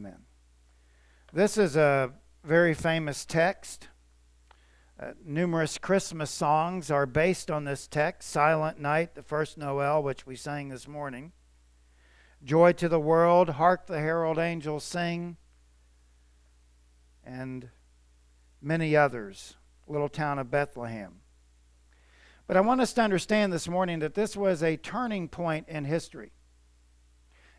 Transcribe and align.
Amen. 0.00 0.24
This 1.30 1.58
is 1.58 1.76
a 1.76 2.12
very 2.42 2.72
famous 2.72 3.26
text. 3.26 3.88
Uh, 4.98 5.12
numerous 5.22 5.76
Christmas 5.76 6.30
songs 6.30 6.90
are 6.90 7.04
based 7.04 7.50
on 7.50 7.64
this 7.64 7.86
text 7.86 8.30
Silent 8.30 8.80
Night, 8.80 9.14
the 9.14 9.22
first 9.22 9.58
Noel, 9.58 10.02
which 10.02 10.24
we 10.24 10.36
sang 10.36 10.70
this 10.70 10.88
morning. 10.88 11.32
Joy 12.42 12.72
to 12.72 12.88
the 12.88 12.98
world, 12.98 13.50
hark 13.50 13.86
the 13.86 14.00
herald 14.00 14.38
angels 14.38 14.84
sing, 14.84 15.36
and 17.22 17.68
many 18.62 18.96
others. 18.96 19.56
Little 19.86 20.08
town 20.08 20.38
of 20.38 20.50
Bethlehem. 20.50 21.16
But 22.46 22.56
I 22.56 22.62
want 22.62 22.80
us 22.80 22.94
to 22.94 23.02
understand 23.02 23.52
this 23.52 23.68
morning 23.68 23.98
that 23.98 24.14
this 24.14 24.34
was 24.34 24.62
a 24.62 24.78
turning 24.78 25.28
point 25.28 25.68
in 25.68 25.84
history. 25.84 26.32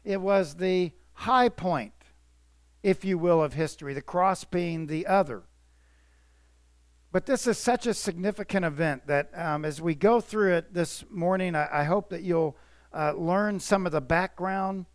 It 0.03 0.21
was 0.21 0.55
the 0.55 0.93
high 1.13 1.49
point, 1.49 1.93
if 2.83 3.05
you 3.05 3.17
will, 3.17 3.43
of 3.43 3.53
history, 3.53 3.93
the 3.93 4.01
cross 4.01 4.43
being 4.43 4.87
the 4.87 5.05
other. 5.07 5.43
But 7.11 7.25
this 7.25 7.45
is 7.45 7.57
such 7.57 7.85
a 7.85 7.93
significant 7.93 8.65
event 8.65 9.07
that 9.07 9.29
um, 9.35 9.65
as 9.65 9.81
we 9.81 9.95
go 9.95 10.21
through 10.21 10.53
it 10.53 10.73
this 10.73 11.03
morning, 11.09 11.55
I, 11.55 11.81
I 11.81 11.83
hope 11.83 12.09
that 12.09 12.23
you'll 12.23 12.55
uh, 12.93 13.13
learn 13.13 13.59
some 13.59 13.85
of 13.85 13.91
the 13.91 14.01
background 14.01 14.85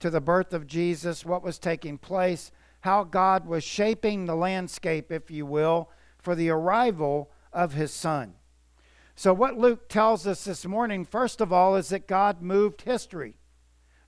to 0.00 0.10
the 0.10 0.20
birth 0.20 0.52
of 0.52 0.66
Jesus, 0.66 1.24
what 1.24 1.42
was 1.42 1.58
taking 1.58 1.98
place, 1.98 2.50
how 2.80 3.04
God 3.04 3.46
was 3.46 3.62
shaping 3.62 4.26
the 4.26 4.34
landscape, 4.34 5.12
if 5.12 5.30
you 5.30 5.46
will, 5.46 5.90
for 6.18 6.34
the 6.34 6.50
arrival 6.50 7.30
of 7.52 7.74
his 7.74 7.92
son. 7.92 8.34
So, 9.14 9.34
what 9.34 9.58
Luke 9.58 9.88
tells 9.88 10.26
us 10.26 10.44
this 10.44 10.64
morning, 10.64 11.04
first 11.04 11.40
of 11.40 11.52
all, 11.52 11.76
is 11.76 11.90
that 11.90 12.08
God 12.08 12.40
moved 12.40 12.82
history. 12.82 13.36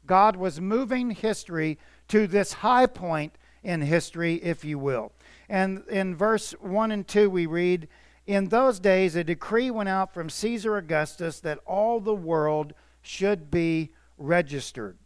God 0.06 0.36
was 0.36 0.60
moving 0.60 1.10
history 1.10 1.78
to 2.12 2.26
this 2.26 2.52
high 2.52 2.84
point 2.84 3.32
in 3.62 3.80
history, 3.80 4.34
if 4.34 4.66
you 4.66 4.78
will. 4.78 5.12
And 5.48 5.82
in 5.88 6.14
verse 6.14 6.52
1 6.60 6.92
and 6.92 7.08
2, 7.08 7.30
we 7.30 7.46
read, 7.46 7.88
In 8.26 8.48
those 8.48 8.78
days 8.78 9.16
a 9.16 9.24
decree 9.24 9.70
went 9.70 9.88
out 9.88 10.12
from 10.12 10.28
Caesar 10.28 10.76
Augustus 10.76 11.40
that 11.40 11.58
all 11.64 12.00
the 12.00 12.14
world 12.14 12.74
should 13.00 13.50
be 13.50 13.94
registered. 14.18 14.98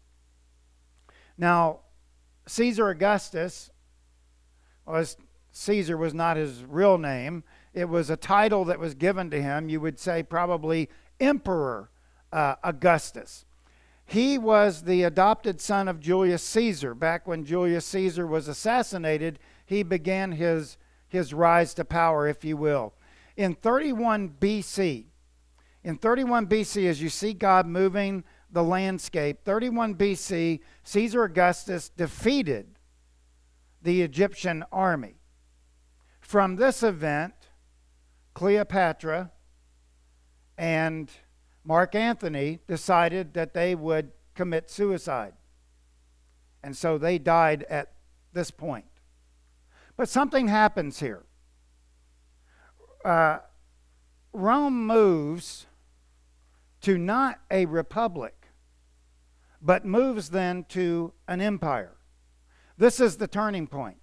Now, 1.39 1.83
Caesar 2.49 2.89
Augustus 2.89 3.71
was 4.85 5.17
Caesar 5.53 5.97
was 5.97 6.13
not 6.13 6.37
his 6.37 6.65
real 6.65 6.99
name. 6.99 7.45
It 7.73 7.89
was 7.89 8.11
a 8.11 8.17
title 8.17 8.65
that 8.65 8.81
was 8.81 8.95
given 8.95 9.31
to 9.31 9.41
him. 9.41 9.69
You 9.69 9.81
would 9.81 10.01
say 10.01 10.25
probably 10.25 10.91
Emperor 11.21 11.89
uh, 12.33 12.57
Augustus. 12.65 13.45
He 14.07 14.39
was 14.39 14.83
the 14.83 15.03
adopted 15.03 15.61
son 15.61 15.89
of 15.89 16.01
Julius 16.01 16.43
Caesar. 16.45 16.95
Back 16.95 17.27
when 17.27 17.45
Julius 17.45 17.85
Caesar 17.87 18.27
was 18.27 18.47
assassinated, 18.47 19.41
he 19.65 19.83
began 19.83 20.33
his, 20.33 20.79
his 21.09 21.35
rise 21.35 21.75
to 21.75 21.85
power, 21.85 22.29
if 22.29 22.45
you 22.45 22.57
will. 22.57 22.95
In 23.37 23.55
31 23.55 24.31
BC, 24.41 25.07
in 25.83 25.97
31 25.99 26.47
BC, 26.47 26.89
as 26.89 27.03
you 27.03 27.09
see 27.09 27.33
God 27.33 27.67
moving 27.67 28.25
the 28.51 28.63
landscape, 28.63 29.45
31 29.45 29.97
BC, 29.97 30.61
Caesar 30.85 31.25
Augustus 31.25 31.89
defeated 31.89 32.79
the 33.83 34.03
Egyptian 34.03 34.65
army. 34.73 35.17
From 36.21 36.57
this 36.57 36.83
event, 36.83 37.35
Cleopatra 38.35 39.33
and 40.57 41.11
Mark 41.67 41.97
Anthony 41.97 42.61
decided 42.69 43.35
that 43.35 43.53
they 43.53 43.75
would 43.75 44.13
commit 44.37 44.71
suicide. 44.71 45.33
And 46.63 46.77
so 46.77 46.97
they 46.97 47.19
died 47.19 47.65
at 47.69 47.93
this 48.33 48.53
point. 48.53 48.85
But 49.97 50.09
something 50.09 50.47
happens 50.47 51.01
here. 51.01 51.25
Uh, 53.05 53.39
Rome 54.33 54.87
moves 54.87 55.67
to 56.83 56.97
not 56.99 57.41
a 57.51 57.67
republic, 57.67 58.49
but 59.61 59.85
moves 59.85 60.31
then 60.31 60.65
to 60.69 61.13
an 61.27 61.41
empire. 61.41 61.97
This 62.79 63.01
is 63.01 63.17
the 63.17 63.27
turning 63.27 63.67
point 63.67 63.97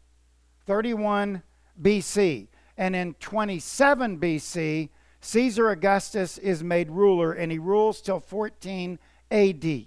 31 0.66 1.44
BC. 1.82 2.48
And 2.76 2.96
in 2.96 3.14
27 3.16 4.20
BC, 4.20 4.90
Caesar 5.26 5.70
Augustus 5.70 6.38
is 6.38 6.66
made 6.66 6.92
ruler, 6.92 7.32
and 7.32 7.50
he 7.50 7.58
rules 7.58 8.02
till 8.02 8.20
14 8.20 9.00
AD. 9.32 9.86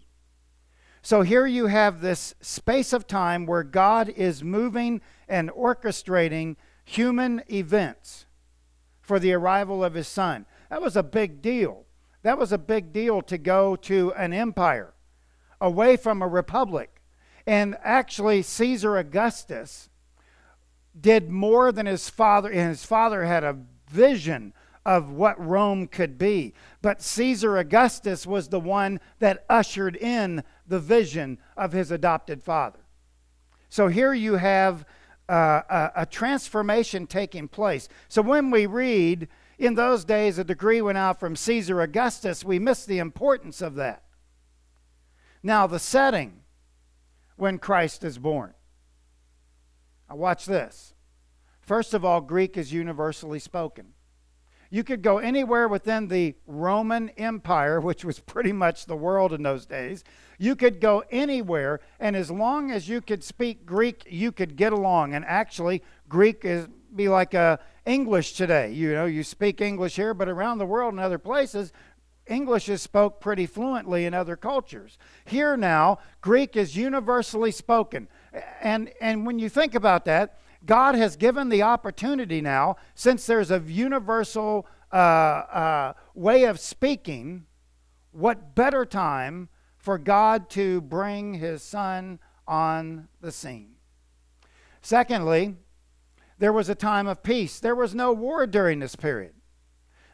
So 1.02 1.20
here 1.20 1.46
you 1.46 1.66
have 1.66 2.00
this 2.00 2.34
space 2.40 2.94
of 2.94 3.06
time 3.06 3.44
where 3.44 3.62
God 3.62 4.08
is 4.08 4.42
moving 4.42 5.02
and 5.28 5.50
orchestrating 5.50 6.56
human 6.86 7.42
events 7.52 8.24
for 9.02 9.18
the 9.18 9.34
arrival 9.34 9.84
of 9.84 9.92
his 9.92 10.08
son. 10.08 10.46
That 10.70 10.80
was 10.80 10.96
a 10.96 11.02
big 11.02 11.42
deal. 11.42 11.84
That 12.22 12.38
was 12.38 12.50
a 12.50 12.58
big 12.58 12.94
deal 12.94 13.20
to 13.22 13.36
go 13.36 13.76
to 13.76 14.14
an 14.14 14.32
empire 14.32 14.94
away 15.60 15.98
from 15.98 16.22
a 16.22 16.28
republic. 16.28 17.02
And 17.46 17.76
actually, 17.82 18.40
Caesar 18.40 18.96
Augustus 18.96 19.90
did 20.98 21.28
more 21.28 21.72
than 21.72 21.84
his 21.84 22.08
father, 22.08 22.50
and 22.50 22.70
his 22.70 22.86
father 22.86 23.26
had 23.26 23.44
a 23.44 23.58
vision 23.90 24.54
of 24.86 25.10
what 25.10 25.44
Rome 25.44 25.88
could 25.88 26.16
be. 26.16 26.54
But 26.80 27.02
Caesar 27.02 27.58
Augustus 27.58 28.24
was 28.24 28.48
the 28.48 28.60
one 28.60 29.00
that 29.18 29.44
ushered 29.50 29.96
in 29.96 30.44
the 30.64 30.78
vision 30.78 31.38
of 31.56 31.72
his 31.72 31.90
adopted 31.90 32.40
father. 32.40 32.78
So 33.68 33.88
here 33.88 34.14
you 34.14 34.36
have 34.36 34.86
uh, 35.28 35.62
a, 35.68 35.90
a 35.96 36.06
transformation 36.06 37.08
taking 37.08 37.48
place. 37.48 37.88
So 38.08 38.22
when 38.22 38.52
we 38.52 38.66
read, 38.66 39.26
in 39.58 39.74
those 39.74 40.04
days 40.04 40.38
a 40.38 40.44
decree 40.44 40.80
went 40.80 40.98
out 40.98 41.18
from 41.18 41.34
Caesar 41.34 41.80
Augustus, 41.80 42.44
we 42.44 42.60
miss 42.60 42.86
the 42.86 42.98
importance 43.00 43.60
of 43.60 43.74
that. 43.74 44.04
Now, 45.42 45.66
the 45.66 45.80
setting 45.80 46.42
when 47.34 47.58
Christ 47.58 48.04
is 48.04 48.18
born. 48.18 48.54
Now, 50.08 50.14
watch 50.14 50.46
this. 50.46 50.94
First 51.60 51.92
of 51.92 52.04
all, 52.04 52.20
Greek 52.20 52.56
is 52.56 52.72
universally 52.72 53.40
spoken. 53.40 53.95
You 54.70 54.84
could 54.84 55.02
go 55.02 55.18
anywhere 55.18 55.68
within 55.68 56.08
the 56.08 56.34
Roman 56.46 57.10
Empire, 57.10 57.80
which 57.80 58.04
was 58.04 58.18
pretty 58.18 58.52
much 58.52 58.86
the 58.86 58.96
world 58.96 59.32
in 59.32 59.42
those 59.42 59.66
days. 59.66 60.04
You 60.38 60.56
could 60.56 60.80
go 60.80 61.04
anywhere, 61.10 61.80
and 61.98 62.14
as 62.16 62.30
long 62.30 62.70
as 62.70 62.88
you 62.88 63.00
could 63.00 63.24
speak 63.24 63.64
Greek, 63.64 64.04
you 64.08 64.32
could 64.32 64.56
get 64.56 64.72
along. 64.72 65.14
And 65.14 65.24
actually, 65.24 65.82
Greek 66.08 66.44
is 66.44 66.68
be 66.94 67.08
like 67.08 67.34
uh, 67.34 67.58
English 67.84 68.32
today. 68.32 68.72
You 68.72 68.92
know, 68.94 69.04
you 69.04 69.22
speak 69.22 69.60
English 69.60 69.96
here, 69.96 70.14
but 70.14 70.28
around 70.28 70.58
the 70.58 70.66
world 70.66 70.94
in 70.94 70.98
other 70.98 71.18
places, 71.18 71.72
English 72.26 72.68
is 72.68 72.82
spoke 72.82 73.20
pretty 73.20 73.46
fluently 73.46 74.04
in 74.04 74.14
other 74.14 74.36
cultures. 74.36 74.98
Here 75.24 75.56
now, 75.56 75.98
Greek 76.20 76.56
is 76.56 76.76
universally 76.76 77.52
spoken. 77.52 78.08
And, 78.60 78.90
and 79.00 79.26
when 79.26 79.38
you 79.38 79.48
think 79.48 79.74
about 79.74 80.04
that, 80.06 80.38
God 80.64 80.94
has 80.94 81.16
given 81.16 81.48
the 81.48 81.62
opportunity 81.62 82.40
now, 82.40 82.76
since 82.94 83.26
there's 83.26 83.50
a 83.50 83.60
universal 83.60 84.66
uh, 84.92 84.96
uh, 84.96 85.92
way 86.14 86.44
of 86.44 86.58
speaking, 86.58 87.46
what 88.12 88.54
better 88.54 88.84
time 88.86 89.48
for 89.76 89.98
God 89.98 90.48
to 90.50 90.80
bring 90.80 91.34
his 91.34 91.62
son 91.62 92.18
on 92.46 93.08
the 93.20 93.30
scene? 93.32 93.74
Secondly, 94.80 95.56
there 96.38 96.52
was 96.52 96.68
a 96.68 96.74
time 96.74 97.06
of 97.06 97.22
peace. 97.22 97.60
There 97.60 97.74
was 97.74 97.94
no 97.94 98.12
war 98.12 98.46
during 98.46 98.78
this 98.78 98.96
period. 98.96 99.32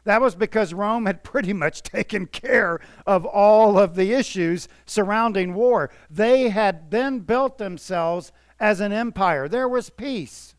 That 0.05 0.21
was 0.21 0.35
because 0.35 0.75
Rome 0.75 1.07
had 1.07 1.23
pretty 1.25 1.53
much 1.53 1.83
taken 1.83 2.27
care 2.27 2.81
of 3.07 3.25
all 3.25 3.79
of 3.79 3.95
the 3.95 4.13
issues 4.13 4.69
surrounding 4.87 5.55
war. 5.55 5.91
They 6.11 6.49
had 6.49 6.91
then 6.91 7.21
built 7.21 7.59
themselves 7.59 8.33
as 8.63 8.79
an 8.79 8.93
empire. 8.93 9.49
There 9.49 9.69
was 9.69 9.91
peace. 9.91 10.55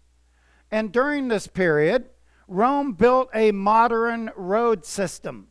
And 0.69 0.91
during 0.91 1.29
this 1.29 1.47
period, 1.47 2.09
Rome 2.49 2.91
built 2.91 3.29
a 3.33 3.53
modern 3.53 4.29
road 4.35 4.85
system. 4.85 5.47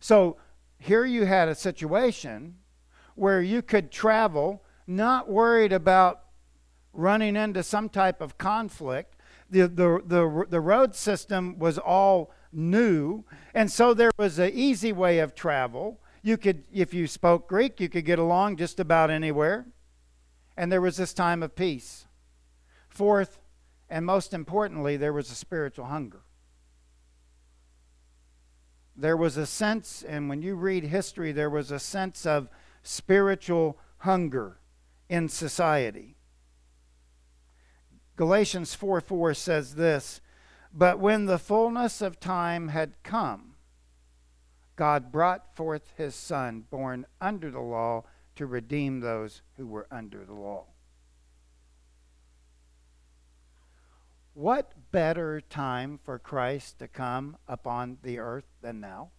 So 0.00 0.36
here 0.78 1.04
you 1.04 1.24
had 1.24 1.48
a 1.48 1.54
situation 1.54 2.56
where 3.14 3.40
you 3.40 3.62
could 3.62 3.92
travel 3.92 4.64
not 4.86 5.30
worried 5.30 5.72
about 5.72 6.22
running 6.92 7.36
into 7.36 7.62
some 7.62 7.88
type 7.88 8.20
of 8.20 8.36
conflict. 8.36 9.14
The, 9.48 9.68
the, 9.68 10.02
the, 10.04 10.44
the 10.50 10.60
road 10.60 10.96
system 10.96 11.56
was 11.58 11.78
all 11.78 12.32
new, 12.52 13.24
and 13.54 13.70
so 13.70 13.94
there 13.94 14.10
was 14.18 14.40
an 14.40 14.50
easy 14.52 14.92
way 14.92 15.20
of 15.20 15.36
travel. 15.36 16.00
You 16.22 16.36
could, 16.36 16.64
if 16.72 16.92
you 16.92 17.06
spoke 17.06 17.48
Greek, 17.48 17.78
you 17.80 17.88
could 17.88 18.04
get 18.04 18.18
along 18.18 18.56
just 18.56 18.80
about 18.80 19.10
anywhere 19.10 19.66
and 20.56 20.72
there 20.72 20.80
was 20.80 20.96
this 20.96 21.12
time 21.12 21.42
of 21.42 21.54
peace. 21.54 22.06
Fourth, 22.88 23.38
and 23.88 24.06
most 24.06 24.32
importantly, 24.32 24.96
there 24.96 25.12
was 25.12 25.30
a 25.30 25.34
spiritual 25.34 25.86
hunger. 25.86 26.22
There 28.96 29.16
was 29.16 29.36
a 29.36 29.46
sense, 29.46 30.02
and 30.02 30.28
when 30.28 30.40
you 30.40 30.54
read 30.54 30.84
history, 30.84 31.30
there 31.30 31.50
was 31.50 31.70
a 31.70 31.78
sense 31.78 32.24
of 32.24 32.48
spiritual 32.82 33.78
hunger 33.98 34.58
in 35.08 35.28
society. 35.28 36.16
Galatians 38.16 38.74
4 38.74 39.02
4 39.02 39.34
says 39.34 39.74
this 39.74 40.22
But 40.72 40.98
when 40.98 41.26
the 41.26 41.38
fullness 41.38 42.00
of 42.00 42.18
time 42.18 42.68
had 42.68 42.94
come, 43.02 43.56
God 44.74 45.12
brought 45.12 45.54
forth 45.54 45.92
his 45.96 46.14
Son, 46.14 46.64
born 46.70 47.06
under 47.20 47.50
the 47.50 47.60
law, 47.60 48.04
to 48.36 48.46
redeem 48.46 49.00
those 49.00 49.42
who 49.56 49.66
were 49.66 49.86
under 49.90 50.24
the 50.24 50.34
law. 50.34 50.64
What 54.34 54.72
better 54.92 55.40
time 55.40 55.98
for 56.02 56.18
Christ 56.18 56.78
to 56.80 56.88
come 56.88 57.38
upon 57.48 57.98
the 58.02 58.18
earth 58.18 58.44
than 58.60 58.80
now? 58.80 59.10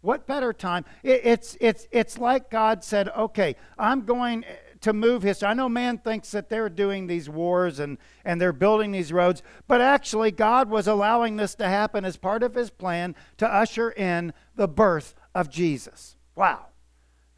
What 0.00 0.26
better 0.26 0.52
time? 0.52 0.84
It, 1.02 1.20
it's, 1.24 1.56
it's, 1.60 1.86
it's 1.92 2.18
like 2.18 2.50
God 2.50 2.82
said, 2.82 3.08
okay, 3.10 3.54
I'm 3.78 4.04
going 4.04 4.44
to 4.80 4.92
move 4.92 5.22
history. 5.22 5.48
I 5.48 5.54
know 5.54 5.68
man 5.68 5.98
thinks 5.98 6.30
that 6.30 6.48
they're 6.48 6.68
doing 6.70 7.06
these 7.06 7.28
wars 7.28 7.78
and, 7.78 7.98
and 8.24 8.40
they're 8.40 8.52
building 8.52 8.92
these 8.92 9.12
roads, 9.12 9.42
but 9.68 9.80
actually, 9.80 10.30
God 10.30 10.70
was 10.70 10.88
allowing 10.88 11.36
this 11.36 11.54
to 11.56 11.68
happen 11.68 12.04
as 12.04 12.16
part 12.16 12.42
of 12.42 12.54
his 12.54 12.70
plan 12.70 13.14
to 13.36 13.46
usher 13.46 13.90
in 13.90 14.32
the 14.56 14.68
birth 14.68 15.14
of 15.34 15.50
Jesus. 15.50 16.16
Wow. 16.34 16.69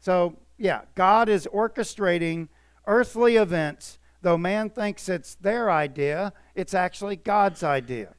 So, 0.03 0.35
yeah, 0.57 0.81
God 0.95 1.29
is 1.29 1.47
orchestrating 1.53 2.49
earthly 2.85 3.37
events. 3.37 3.99
Though 4.21 4.37
man 4.37 4.69
thinks 4.69 5.07
it's 5.07 5.35
their 5.35 5.71
idea, 5.71 6.33
it's 6.55 6.73
actually 6.73 7.15
God's 7.15 7.63
idea. 7.63 8.13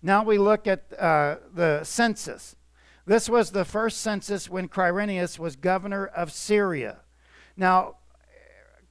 Now 0.00 0.24
we 0.24 0.38
look 0.38 0.66
at 0.66 0.98
uh, 0.98 1.36
the 1.52 1.84
census. 1.84 2.56
This 3.04 3.28
was 3.28 3.50
the 3.50 3.66
first 3.66 3.98
census 3.98 4.48
when 4.48 4.68
Quirinius 4.68 5.38
was 5.38 5.56
governor 5.56 6.06
of 6.06 6.32
Syria. 6.32 7.00
Now, 7.54 7.96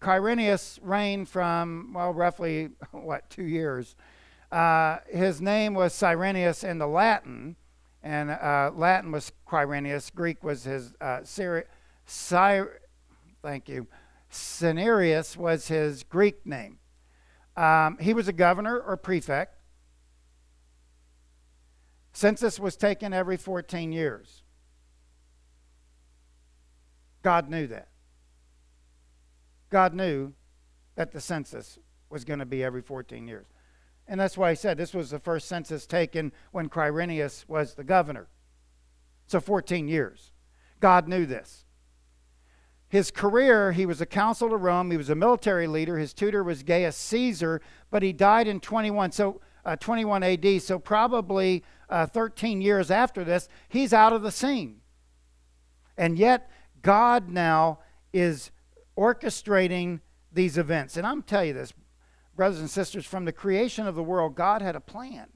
Quirinius 0.02 0.78
reigned 0.84 1.30
from, 1.30 1.94
well, 1.96 2.14
roughly, 2.14 2.70
what, 2.92 3.28
two 3.32 3.46
years. 3.46 3.96
Uh, 4.52 4.98
his 5.08 5.42
name 5.42 5.74
was 5.74 5.96
Cyrenius 5.96 6.64
in 6.64 6.78
the 6.78 6.88
Latin, 6.88 7.56
and 8.02 8.32
uh, 8.32 8.72
Latin 8.74 9.12
was 9.12 9.32
Quirinius. 9.48 10.14
Greek 10.14 10.44
was 10.44 10.64
his 10.64 10.94
uh, 11.02 11.20
Syri- 11.20 11.66
thank 13.42 13.70
you. 13.70 13.88
Cyrenius 14.30 15.36
was 15.36 15.68
his 15.68 16.04
Greek 16.04 16.46
name. 16.46 16.80
Um, 17.58 17.98
he 18.00 18.14
was 18.14 18.28
a 18.28 18.34
governor 18.34 18.80
or 18.80 18.96
prefect. 18.96 19.56
Census 22.14 22.60
was 22.60 22.76
taken 22.76 23.14
every 23.14 23.38
14 23.38 23.92
years. 23.92 24.44
God 27.22 27.50
knew 27.50 27.68
that. 27.68 27.90
God 29.70 29.94
knew 29.94 30.34
that 30.96 31.12
the 31.12 31.22
census 31.22 31.78
was 32.10 32.26
going 32.26 32.40
to 32.40 32.46
be 32.46 32.64
every 32.64 32.82
14 32.82 33.28
years. 33.28 33.46
And 34.10 34.20
that's 34.20 34.38
why 34.38 34.50
I 34.50 34.56
said 34.56 34.76
this 34.76 34.96
was 34.96 35.12
the 35.12 35.20
first 35.20 35.48
census 35.48 35.86
taken 35.86 36.34
when 36.52 36.68
Quirinius 36.68 37.48
was 37.48 37.76
the 37.76 37.84
governor. 37.84 38.28
So 39.28 39.40
14 39.40 39.88
years. 39.88 40.32
God 40.80 41.08
knew 41.08 41.28
this. 41.28 41.66
His 42.90 43.12
career, 43.12 43.72
he 43.72 43.86
was 43.86 44.02
a 44.02 44.08
consul 44.08 44.50
to 44.50 44.58
Rome, 44.58 44.90
he 44.90 44.98
was 44.98 45.12
a 45.12 45.16
military 45.16 45.68
leader. 45.68 46.00
His 46.00 46.12
tutor 46.12 46.44
was 46.44 46.64
Gaius 46.64 46.96
Caesar, 46.98 47.62
but 47.92 48.02
he 48.02 48.12
died 48.12 48.48
in 48.48 48.60
21. 48.60 49.12
So 49.12 49.42
uh, 49.64 49.76
21 49.76 50.24
AD, 50.24 50.62
so 50.64 50.80
probably 50.80 51.64
uh, 51.88 52.08
13 52.08 52.62
years 52.62 52.90
after 52.90 53.24
this, 53.24 53.48
he's 53.68 53.94
out 53.94 54.12
of 54.12 54.24
the 54.24 54.32
scene. 54.32 54.82
And 55.98 56.18
yet, 56.18 56.50
God 56.82 57.30
now 57.30 57.80
is 58.12 58.50
orchestrating 58.98 60.00
these 60.34 60.58
events. 60.58 60.98
And 60.98 61.06
I'm 61.06 61.22
telling 61.22 61.50
you 61.50 61.54
this, 61.54 61.74
brothers 62.40 62.62
and 62.62 62.70
sisters, 62.70 63.06
from 63.06 63.26
the 63.26 63.34
creation 63.34 63.86
of 63.86 63.96
the 63.96 64.02
world, 64.02 64.34
God 64.34 64.62
had 64.62 64.74
a 64.74 64.80
plan. 64.80 65.28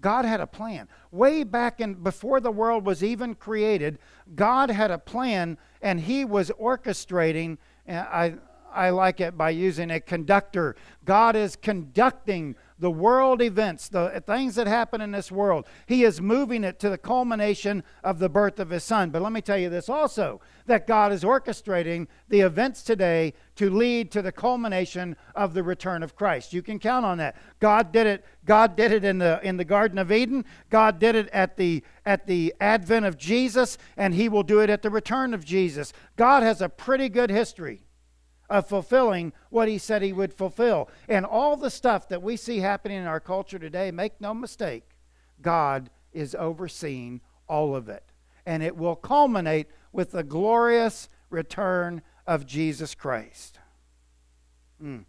God 0.00 0.24
had 0.24 0.40
a 0.40 0.46
plan. 0.46 0.88
Way 1.10 1.44
back 1.44 1.82
in 1.82 1.96
before 1.96 2.40
the 2.40 2.50
world 2.50 2.86
was 2.86 3.04
even 3.04 3.34
created, 3.34 3.98
God 4.34 4.70
had 4.70 4.90
a 4.90 4.96
plan 4.96 5.58
and 5.82 6.00
he 6.00 6.24
was 6.24 6.50
orchestrating. 6.58 7.58
I, 7.86 8.36
I 8.72 8.88
like 8.88 9.20
it 9.20 9.36
by 9.36 9.50
using 9.50 9.90
a 9.90 10.00
conductor. 10.00 10.76
God 11.04 11.36
is 11.36 11.56
conducting 11.56 12.56
the 12.78 12.90
world 12.90 13.42
events, 13.42 13.88
the 13.88 14.22
things 14.26 14.54
that 14.54 14.66
happen 14.66 15.00
in 15.00 15.10
this 15.10 15.32
world. 15.32 15.66
He 15.86 16.04
is 16.04 16.20
moving 16.20 16.64
it 16.64 16.78
to 16.80 16.90
the 16.90 16.98
culmination 16.98 17.82
of 18.04 18.18
the 18.18 18.28
birth 18.28 18.60
of 18.60 18.70
His 18.70 18.84
Son. 18.84 19.10
But 19.10 19.22
let 19.22 19.32
me 19.32 19.40
tell 19.40 19.58
you 19.58 19.68
this 19.68 19.88
also 19.88 20.40
that 20.66 20.86
God 20.86 21.12
is 21.12 21.24
orchestrating 21.24 22.06
the 22.28 22.40
events 22.40 22.82
today 22.82 23.32
to 23.56 23.70
lead 23.70 24.10
to 24.12 24.22
the 24.22 24.32
culmination 24.32 25.16
of 25.34 25.54
the 25.54 25.62
return 25.62 26.02
of 26.02 26.14
Christ. 26.14 26.52
You 26.52 26.62
can 26.62 26.78
count 26.78 27.04
on 27.04 27.18
that. 27.18 27.36
God 27.58 27.90
did 27.90 28.06
it. 28.06 28.24
God 28.44 28.76
did 28.76 28.92
it 28.92 29.04
in 29.04 29.18
the 29.18 29.40
in 29.42 29.56
the 29.56 29.64
Garden 29.64 29.98
of 29.98 30.12
Eden. 30.12 30.44
God 30.70 30.98
did 30.98 31.14
it 31.14 31.28
at 31.30 31.56
the 31.56 31.82
at 32.06 32.26
the 32.26 32.54
advent 32.60 33.06
of 33.06 33.18
Jesus, 33.18 33.78
and 33.96 34.14
He 34.14 34.28
will 34.28 34.42
do 34.42 34.60
it 34.60 34.70
at 34.70 34.82
the 34.82 34.90
return 34.90 35.34
of 35.34 35.44
Jesus. 35.44 35.92
God 36.16 36.42
has 36.42 36.60
a 36.60 36.68
pretty 36.68 37.08
good 37.08 37.30
history 37.30 37.87
of 38.48 38.68
fulfilling 38.68 39.32
what 39.50 39.68
he 39.68 39.78
said 39.78 40.02
he 40.02 40.12
would 40.12 40.32
fulfill. 40.32 40.88
And 41.08 41.26
all 41.26 41.56
the 41.56 41.70
stuff 41.70 42.08
that 42.08 42.22
we 42.22 42.36
see 42.36 42.58
happening 42.58 42.98
in 42.98 43.06
our 43.06 43.20
culture 43.20 43.58
today, 43.58 43.90
make 43.90 44.20
no 44.20 44.34
mistake, 44.34 44.84
God 45.42 45.90
is 46.12 46.34
overseeing 46.34 47.20
all 47.48 47.76
of 47.76 47.88
it. 47.88 48.04
And 48.46 48.62
it 48.62 48.76
will 48.76 48.96
culminate 48.96 49.68
with 49.92 50.12
the 50.12 50.24
glorious 50.24 51.08
return 51.30 52.02
of 52.26 52.46
Jesus 52.46 52.94
Christ. 52.94 53.58
Mm. 54.82 55.04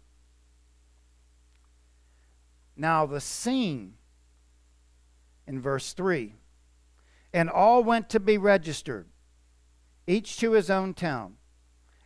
Now, 2.76 3.06
the 3.06 3.20
scene 3.20 3.94
in 5.46 5.60
verse 5.60 5.92
3 5.92 6.34
and 7.32 7.48
all 7.48 7.84
went 7.84 8.08
to 8.10 8.20
be 8.20 8.38
registered, 8.38 9.06
each 10.06 10.38
to 10.38 10.52
his 10.52 10.70
own 10.70 10.94
town. 10.94 11.36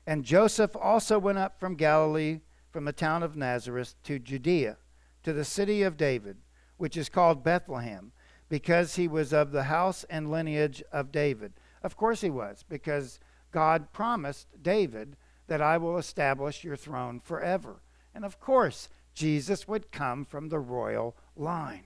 And 0.06 0.24
Joseph 0.24 0.76
also 0.76 1.18
went 1.18 1.38
up 1.38 1.58
from 1.58 1.76
Galilee, 1.76 2.40
from 2.70 2.84
the 2.84 2.92
town 2.92 3.22
of 3.22 3.36
Nazareth, 3.36 3.94
to 4.04 4.18
Judea, 4.18 4.76
to 5.22 5.32
the 5.32 5.44
city 5.44 5.82
of 5.82 5.96
David, 5.96 6.36
which 6.76 6.96
is 6.96 7.08
called 7.08 7.44
Bethlehem, 7.44 8.12
because 8.48 8.96
he 8.96 9.08
was 9.08 9.32
of 9.32 9.52
the 9.52 9.64
house 9.64 10.04
and 10.10 10.30
lineage 10.30 10.82
of 10.92 11.10
David. 11.10 11.54
Of 11.82 11.96
course 11.96 12.20
he 12.20 12.30
was, 12.30 12.64
because 12.68 13.18
God 13.50 13.92
promised 13.92 14.48
David 14.62 15.16
that 15.46 15.62
I 15.62 15.78
will 15.78 15.96
establish 15.98 16.64
your 16.64 16.76
throne 16.76 17.20
forever. 17.20 17.81
And 18.14 18.24
of 18.24 18.40
course, 18.40 18.88
Jesus 19.14 19.69
would 19.69 19.93
come 19.93 20.24
from 20.24 20.48
the 20.48 20.58
royal 20.58 21.17
line. 21.36 21.84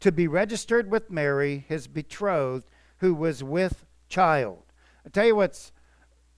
To 0.00 0.10
be 0.10 0.26
registered 0.26 0.90
with 0.90 1.10
Mary, 1.10 1.64
his 1.68 1.86
betrothed, 1.86 2.68
who 2.98 3.14
was 3.14 3.44
with 3.44 3.84
child. 4.08 4.62
I 5.06 5.10
tell 5.10 5.26
you 5.26 5.36
what's 5.36 5.72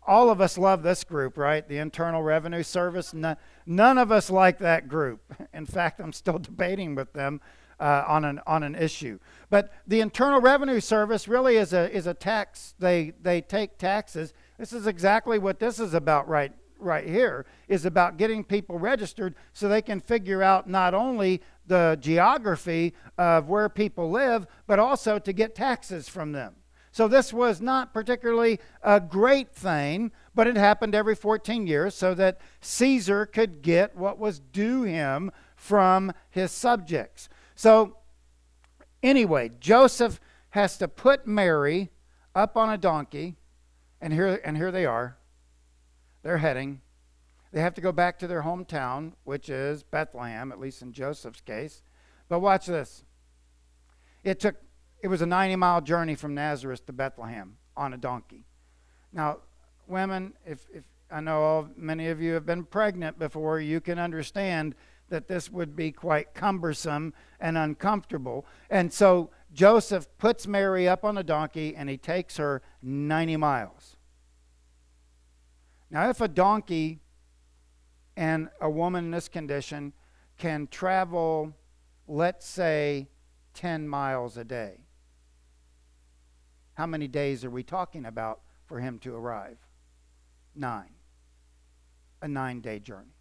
all 0.06 0.30
of 0.30 0.40
us 0.40 0.56
love 0.56 0.82
this 0.82 1.04
group, 1.04 1.36
right? 1.36 1.66
The 1.68 1.78
Internal 1.78 2.22
Revenue 2.22 2.62
Service. 2.62 3.12
None, 3.12 3.36
none 3.66 3.98
of 3.98 4.12
us 4.12 4.30
like 4.30 4.58
that 4.58 4.88
group. 4.88 5.20
In 5.52 5.66
fact, 5.66 6.00
I'm 6.00 6.12
still 6.12 6.38
debating 6.40 6.94
with 6.94 7.12
them 7.12 7.40
uh, 7.78 8.04
on 8.06 8.25
an 8.25 8.40
on 8.46 8.62
an 8.62 8.75
issue. 8.75 9.18
But 9.50 9.72
the 9.86 10.00
Internal 10.00 10.40
Revenue 10.40 10.80
Service 10.80 11.28
really 11.28 11.56
is 11.56 11.72
a 11.72 11.90
is 11.94 12.06
a 12.06 12.14
tax. 12.14 12.75
They 12.78 13.12
they 13.20 13.40
take 13.40 13.78
taxes. 13.78 14.32
This 14.58 14.72
is 14.72 14.86
exactly 14.86 15.38
what 15.38 15.58
this 15.58 15.78
is 15.78 15.94
about, 15.94 16.28
right? 16.28 16.52
Right 16.78 17.08
here 17.08 17.46
is 17.68 17.86
about 17.86 18.18
getting 18.18 18.44
people 18.44 18.78
registered 18.78 19.34
so 19.54 19.66
they 19.66 19.80
can 19.80 19.98
figure 19.98 20.42
out 20.42 20.68
not 20.68 20.92
only 20.92 21.40
the 21.66 21.96
geography 22.00 22.94
of 23.16 23.48
where 23.48 23.68
people 23.68 24.10
live, 24.10 24.46
but 24.66 24.78
also 24.78 25.18
to 25.18 25.32
get 25.32 25.54
taxes 25.54 26.08
from 26.08 26.32
them. 26.32 26.54
So 26.96 27.08
this 27.08 27.30
was 27.30 27.60
not 27.60 27.92
particularly 27.92 28.58
a 28.82 29.00
great 29.00 29.54
thing, 29.54 30.12
but 30.34 30.46
it 30.46 30.56
happened 30.56 30.94
every 30.94 31.14
14 31.14 31.66
years 31.66 31.94
so 31.94 32.14
that 32.14 32.40
Caesar 32.62 33.26
could 33.26 33.60
get 33.60 33.94
what 33.94 34.18
was 34.18 34.38
due 34.38 34.84
him 34.84 35.30
from 35.56 36.10
his 36.30 36.52
subjects. 36.52 37.28
So, 37.54 37.98
anyway, 39.02 39.50
Joseph 39.60 40.18
has 40.48 40.78
to 40.78 40.88
put 40.88 41.26
Mary 41.26 41.90
up 42.34 42.56
on 42.56 42.70
a 42.70 42.78
donkey, 42.78 43.36
and 44.00 44.10
here, 44.10 44.40
and 44.42 44.56
here 44.56 44.72
they 44.72 44.86
are. 44.86 45.18
They're 46.22 46.38
heading. 46.38 46.80
They 47.52 47.60
have 47.60 47.74
to 47.74 47.82
go 47.82 47.92
back 47.92 48.18
to 48.20 48.26
their 48.26 48.40
hometown, 48.40 49.12
which 49.24 49.50
is 49.50 49.82
Bethlehem, 49.82 50.50
at 50.50 50.58
least 50.58 50.80
in 50.80 50.94
Joseph's 50.94 51.42
case. 51.42 51.82
But 52.30 52.40
watch 52.40 52.64
this. 52.64 53.04
It 54.24 54.40
took 54.40 54.56
it 55.06 55.08
was 55.08 55.22
a 55.22 55.26
90 55.26 55.54
mile 55.54 55.80
journey 55.80 56.16
from 56.16 56.34
Nazareth 56.34 56.84
to 56.84 56.92
Bethlehem 56.92 57.58
on 57.76 57.94
a 57.94 57.96
donkey. 57.96 58.42
Now, 59.12 59.38
women, 59.86 60.32
if, 60.44 60.66
if 60.75 60.82
I 61.12 61.20
know 61.20 61.68
many 61.76 62.08
of 62.08 62.20
you 62.20 62.32
have 62.32 62.44
been 62.44 62.64
pregnant 62.64 63.16
before, 63.16 63.60
you 63.60 63.80
can 63.80 64.00
understand 64.00 64.75
that 65.08 65.28
this 65.28 65.48
would 65.48 65.76
be 65.76 65.92
quite 65.92 66.34
cumbersome 66.34 67.14
and 67.38 67.56
uncomfortable. 67.56 68.46
And 68.68 68.92
so 68.92 69.30
Joseph 69.52 70.08
puts 70.18 70.48
Mary 70.48 70.88
up 70.88 71.04
on 71.04 71.16
a 71.16 71.22
donkey 71.22 71.76
and 71.76 71.88
he 71.88 71.98
takes 71.98 72.38
her 72.38 72.60
90 72.82 73.36
miles. 73.36 73.94
Now, 75.88 76.10
if 76.10 76.20
a 76.20 76.26
donkey 76.26 76.98
and 78.16 78.48
a 78.60 78.68
woman 78.68 79.04
in 79.04 79.10
this 79.12 79.28
condition 79.28 79.92
can 80.36 80.66
travel, 80.66 81.54
let's 82.08 82.44
say, 82.44 83.06
10 83.54 83.88
miles 83.88 84.36
a 84.36 84.42
day. 84.42 84.80
How 86.76 86.87
many 86.87 87.09
days 87.09 87.45
are 87.45 87.50
we 87.50 87.62
talking 87.62 88.04
about 88.04 88.40
for 88.66 88.80
him 88.80 88.99
to 89.00 89.14
arrive? 89.14 89.56
Nine. 90.54 90.95
A 92.21 92.28
nine 92.28 92.61
day 92.61 92.78
journey. 92.78 93.16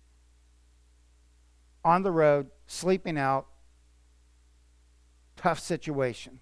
On 1.83 2.03
the 2.03 2.11
road, 2.11 2.47
sleeping 2.67 3.17
out, 3.17 3.47
tough 5.37 5.59
situation. 5.59 6.41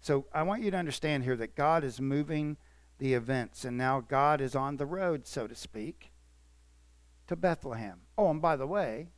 So 0.00 0.26
I 0.32 0.42
want 0.42 0.62
you 0.62 0.70
to 0.70 0.76
understand 0.76 1.24
here 1.24 1.36
that 1.36 1.54
God 1.54 1.84
is 1.84 2.00
moving 2.00 2.56
the 2.98 3.14
events, 3.14 3.64
and 3.64 3.78
now 3.78 4.00
God 4.00 4.40
is 4.40 4.54
on 4.54 4.76
the 4.76 4.86
road, 4.86 5.26
so 5.26 5.46
to 5.46 5.54
speak, 5.54 6.12
to 7.28 7.36
Bethlehem. 7.36 8.00
Oh, 8.18 8.28
and 8.28 8.42
by 8.42 8.56
the 8.56 8.66
way, 8.66 9.08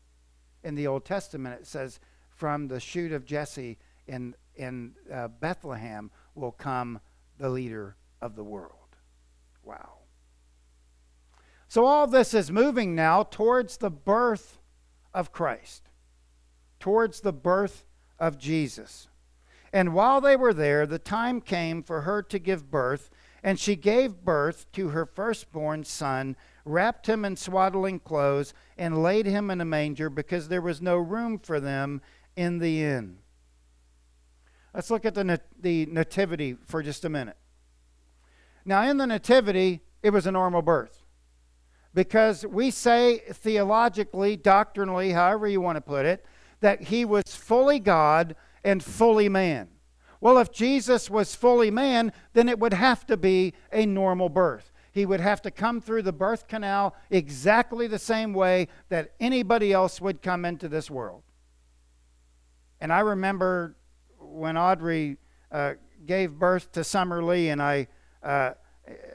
in 0.63 0.75
the 0.75 0.87
Old 0.87 1.05
Testament 1.05 1.61
it 1.63 1.67
says, 1.67 1.99
from 2.31 2.69
the 2.69 2.81
shoot 2.81 3.13
of 3.13 3.25
Jesse 3.25 3.79
in, 4.07 4.35
in 4.57 4.93
uh, 5.13 5.29
Bethlehem 5.29 6.11
will 6.35 6.53
come 6.53 7.01
the 7.39 7.49
leader 7.49 7.97
of 8.21 8.37
the 8.37 8.45
world. 8.45 8.97
Wow. 9.63 9.99
So 11.69 11.87
all 11.87 12.07
this 12.07 12.35
is 12.35 12.51
moving 12.51 12.95
now 12.95 13.25
towards 13.25 13.79
the 13.79 13.91
birth 13.91 14.59
of 15.13 15.33
Christ, 15.33 15.89
towards 16.79 17.21
the 17.21 17.33
birth 17.33 17.85
of 18.19 18.39
Jesus. 18.39 19.09
And 19.73 19.93
while 19.93 20.21
they 20.21 20.37
were 20.37 20.55
there, 20.55 20.87
the 20.87 21.01
time 21.01 21.41
came 21.41 21.83
for 21.83 22.03
her 22.03 22.23
to 22.23 22.39
give 22.39 22.71
birth, 22.71 23.11
and 23.43 23.59
she 23.59 23.75
gave 23.75 24.25
birth 24.25 24.71
to 24.73 24.91
her 24.91 25.05
firstborn 25.05 25.83
son, 25.83 26.37
wrapped 26.65 27.09
him 27.09 27.25
in 27.25 27.37
swaddling 27.37 27.99
clothes, 27.99 28.55
and 28.79 29.03
laid 29.03 29.27
him 29.27 29.51
in 29.51 29.61
a 29.61 29.65
manger 29.65 30.09
because 30.09 30.47
there 30.47 30.63
was 30.63 30.81
no 30.81 30.97
room 30.97 31.41
for 31.41 31.59
them 31.59 32.01
in 32.37 32.59
the 32.61 32.85
inn. 32.85 33.19
Let's 34.75 34.91
look 34.91 35.05
at 35.05 35.15
the, 35.15 35.25
nat- 35.25 35.47
the 35.61 35.87
nativity 35.87 36.57
for 36.67 36.83
just 36.83 37.05
a 37.05 37.09
minute. 37.09 37.37
Now, 38.65 38.83
in 38.83 38.97
the 38.97 39.07
nativity, 39.07 39.83
it 40.03 40.11
was 40.11 40.27
a 40.27 40.33
normal 40.33 40.63
birth. 40.63 41.05
Because 41.95 42.45
we 42.45 42.73
say 42.73 43.19
theologically, 43.33 44.37
doctrinally, 44.37 45.13
however 45.13 45.47
you 45.47 45.61
want 45.61 45.77
to 45.77 45.81
put 45.81 46.07
it, 46.07 46.27
that 46.61 46.83
he 46.85 47.05
was 47.05 47.23
fully 47.37 47.79
God 47.79 48.35
and 48.65 48.83
fully 48.83 49.29
man. 49.29 49.69
Well, 50.21 50.39
if 50.39 50.51
Jesus 50.51 51.09
was 51.09 51.35
fully 51.35 51.71
man, 51.71 52.13
then 52.33 52.49
it 52.49 52.59
would 52.59 52.73
have 52.73 53.07
to 53.07 53.17
be 53.17 53.53
a 53.71 53.87
normal 53.87 54.29
birth. 54.29 54.73
He 54.91 55.07
would 55.07 55.21
have 55.21 55.43
to 55.43 55.51
come 55.51 55.81
through 55.81 56.03
the 56.03 56.13
birth 56.13 56.49
canal 56.49 56.97
exactly 57.11 57.87
the 57.87 57.99
same 57.99 58.33
way 58.33 58.69
that 58.89 59.13
anybody 59.21 59.73
else 59.73 60.01
would 60.01 60.23
come 60.23 60.45
into 60.45 60.69
this 60.69 60.91
world. 60.91 61.23
And 62.81 62.93
I 62.93 63.01
remember 63.01 63.77
when 64.35 64.57
Audrey 64.57 65.17
uh, 65.51 65.75
gave 66.07 66.33
birth 66.33 66.73
to 66.73 66.85
Summer 66.85 67.23
Lee, 67.23 67.49
and 67.49 67.63
I, 67.63 67.87
uh, 68.23 68.53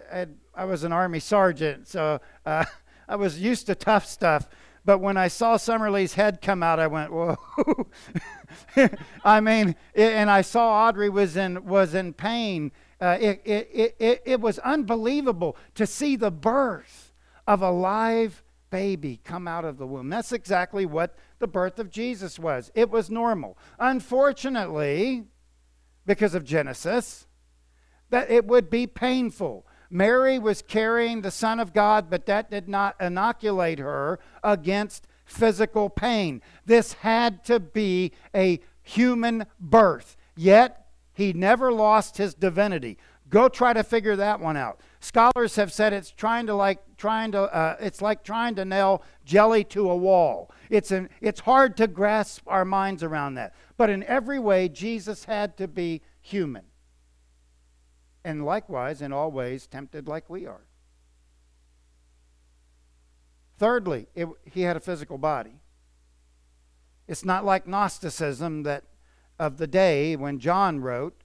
had, 0.10 0.36
I 0.56 0.66
was 0.66 0.84
an 0.84 0.92
Army 0.92 1.20
sergeant, 1.20 1.88
so 1.88 2.20
uh, 2.46 2.66
I 3.08 3.16
was 3.16 3.40
used 3.40 3.68
to 3.68 3.76
tough 3.76 4.06
stuff. 4.06 4.48
But 4.86 5.00
when 5.00 5.18
I 5.18 5.28
saw 5.28 5.58
Summerlee's 5.58 6.14
head 6.14 6.42
come 6.42 6.64
out, 6.64 6.80
I 6.80 6.88
went, 6.88 7.12
"Whoa!" 7.12 7.38
I 9.26 9.40
mean, 9.40 9.76
it, 9.94 10.14
and 10.14 10.32
I 10.32 10.42
saw 10.42 10.88
Audrey 10.88 11.10
was 11.10 11.36
in 11.36 11.66
was 11.66 11.94
in 11.94 12.14
pain. 12.14 12.72
Uh, 13.02 13.18
it, 13.20 13.42
it, 13.46 13.96
it, 14.00 14.22
it 14.26 14.42
was 14.42 14.58
unbelievable 14.60 15.56
to 15.76 15.86
see 15.86 16.16
the 16.16 16.32
birth 16.32 17.14
of 17.48 17.62
a 17.62 17.72
live 17.72 18.44
baby 18.70 19.20
come 19.24 19.48
out 19.48 19.66
of 19.66 19.78
the 19.78 19.88
womb. 19.88 20.10
That's 20.10 20.32
exactly 20.32 20.86
what 20.86 21.16
the 21.40 21.48
birth 21.48 21.80
of 21.80 21.90
Jesus 21.90 22.38
was. 22.38 22.72
It 22.76 22.90
was 22.90 23.10
normal. 23.10 23.58
Unfortunately, 23.80 25.26
because 26.06 26.36
of 26.36 26.44
Genesis, 26.44 27.28
that 28.10 28.30
it 28.30 28.46
would 28.46 28.70
be 28.70 28.88
painful. 28.88 29.66
Mary 29.90 30.38
was 30.38 30.62
carrying 30.62 31.22
the 31.22 31.32
Son 31.32 31.60
of 31.60 31.74
God, 31.74 32.10
but 32.10 32.26
that 32.28 32.52
did 32.52 32.68
not 32.68 32.96
inoculate 33.00 33.80
her 33.80 34.20
against 34.44 35.08
physical 35.26 35.90
pain. 35.90 36.42
This 36.66 36.94
had 36.94 37.44
to 37.46 37.60
be 37.60 38.12
a 38.36 38.60
human 38.82 39.46
birth. 39.60 40.16
Yet, 40.36 40.88
he 41.14 41.34
never 41.34 41.72
lost 41.72 42.18
his 42.18 42.34
divinity. 42.34 42.98
Go 43.30 43.50
try 43.50 43.74
to 43.74 43.84
figure 43.84 44.16
that 44.16 44.40
one 44.40 44.58
out. 44.58 44.80
Scholars 45.00 45.56
have 45.56 45.72
said 45.72 45.94
it's 45.94 46.12
trying 46.12 46.46
to 46.48 46.56
like 46.56 46.80
trying 46.98 47.32
to 47.32 47.44
uh, 47.44 47.78
it's 47.80 48.02
like 48.02 48.24
trying 48.24 48.56
to 48.56 48.66
nail 48.66 49.04
jelly 49.24 49.64
to 49.66 49.90
a 49.90 49.96
wall. 49.96 50.52
It's 50.70 50.92
an 50.92 51.10
it's 51.22 51.40
hard 51.42 51.78
to 51.78 51.88
grasp 51.88 52.44
our 52.48 52.66
minds 52.66 53.02
around 53.02 53.36
that. 53.36 53.56
But 53.78 53.90
in 53.90 54.04
every 54.04 54.40
way, 54.40 54.68
Jesus 54.68 55.26
had 55.26 55.58
to 55.58 55.68
be 55.68 56.02
human 56.22 56.66
and 58.24 58.46
likewise 58.46 59.02
in 59.02 59.14
all 59.14 59.32
ways 59.32 59.68
tempted 59.68 60.08
like 60.08 60.30
we 60.30 60.46
are. 60.46 60.66
Thirdly, 63.58 64.08
it, 64.16 64.28
he 64.46 64.62
had 64.62 64.78
a 64.78 64.82
physical 64.82 65.18
body. 65.18 65.62
It's 67.08 67.26
not 67.26 67.44
like 67.44 67.68
Gnosticism 67.68 68.64
that 68.64 68.84
of 69.40 69.58
the 69.58 69.68
day 69.68 70.16
when 70.16 70.40
John 70.40 70.80
wrote, 70.82 71.24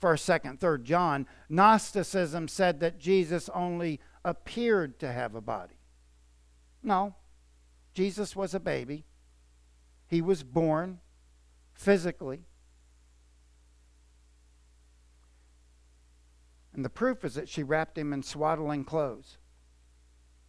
first, 0.00 0.24
second, 0.24 0.60
third 0.60 0.84
John, 0.84 1.26
Gnosticism 1.48 2.48
said 2.48 2.80
that 2.80 2.98
Jesus 2.98 3.48
only 3.54 4.00
appeared 4.24 4.98
to 5.00 5.12
have 5.12 5.34
a 5.34 5.40
body. 5.40 5.76
No, 6.82 7.14
Jesus 7.94 8.34
was 8.34 8.54
a 8.54 8.60
baby. 8.60 9.04
He 10.06 10.20
was 10.20 10.42
born 10.42 11.00
physically. 11.72 12.44
And 16.72 16.84
the 16.84 16.90
proof 16.90 17.24
is 17.24 17.34
that 17.34 17.48
she 17.48 17.62
wrapped 17.62 17.98
him 17.98 18.12
in 18.12 18.22
swaddling 18.22 18.84
clothes. 18.84 19.38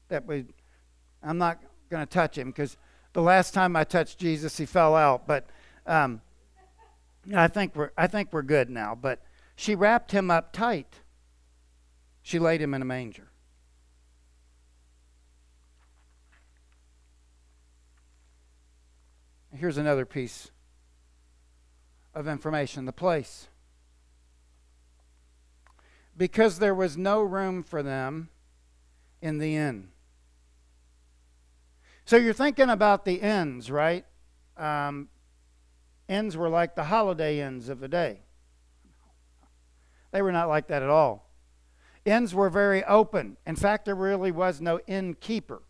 That 0.10 0.26
we, 0.26 0.46
I'm 1.24 1.38
not 1.38 1.62
going 1.90 2.06
to 2.06 2.12
touch 2.12 2.38
him 2.38 2.50
because 2.50 2.78
the 3.14 3.22
last 3.22 3.54
time 3.54 3.76
I 3.76 3.84
touched 3.84 4.20
Jesus, 4.20 4.58
he 4.58 4.66
fell 4.66 4.96
out. 4.96 5.28
But 5.28 5.48
um, 5.86 6.22
I 7.34 7.48
think 7.48 7.76
we're 7.76 7.92
I 7.98 8.08
think 8.08 8.34
we're 8.34 8.42
good 8.42 8.70
now. 8.70 8.96
But 8.96 9.22
she 9.56 9.76
wrapped 9.76 10.12
him 10.12 10.32
up 10.32 10.54
tight. 10.54 11.02
She 12.22 12.40
laid 12.40 12.62
him 12.62 12.74
in 12.74 12.82
a 12.82 12.86
manger. 12.86 13.28
Here's 19.54 19.78
another 19.78 20.06
piece 20.06 20.50
of 22.14 22.28
information 22.28 22.86
the 22.86 22.94
place 22.94 23.48
because 26.16 26.60
there 26.60 26.76
was 26.76 26.98
no 26.98 27.22
room 27.22 27.64
for 27.64 27.82
them 27.82 28.30
in 29.22 29.38
the 29.38 29.56
inn. 29.56 29.90
So 32.06 32.18
you're 32.18 32.34
thinking 32.34 32.70
about 32.70 33.06
the 33.06 33.16
inns, 33.16 33.72
right? 33.72 34.06
Um, 34.58 35.10
inns 36.12 36.36
were 36.36 36.50
like 36.50 36.76
the 36.76 36.84
holiday 36.84 37.40
inns 37.40 37.70
of 37.70 37.80
the 37.80 37.88
day. 37.88 38.20
They 40.12 40.22
were 40.22 40.32
not 40.32 40.50
like 40.50 40.68
that 40.68 40.84
at 40.84 40.90
all. 40.90 41.30
Inns 42.04 42.36
were 42.36 42.50
very 42.50 42.84
open. 42.84 43.38
In 43.46 43.56
fact, 43.56 43.86
there 43.86 43.96
really 43.96 44.32
was 44.32 44.60
no 44.60 44.80
innkeeper. 44.88 45.62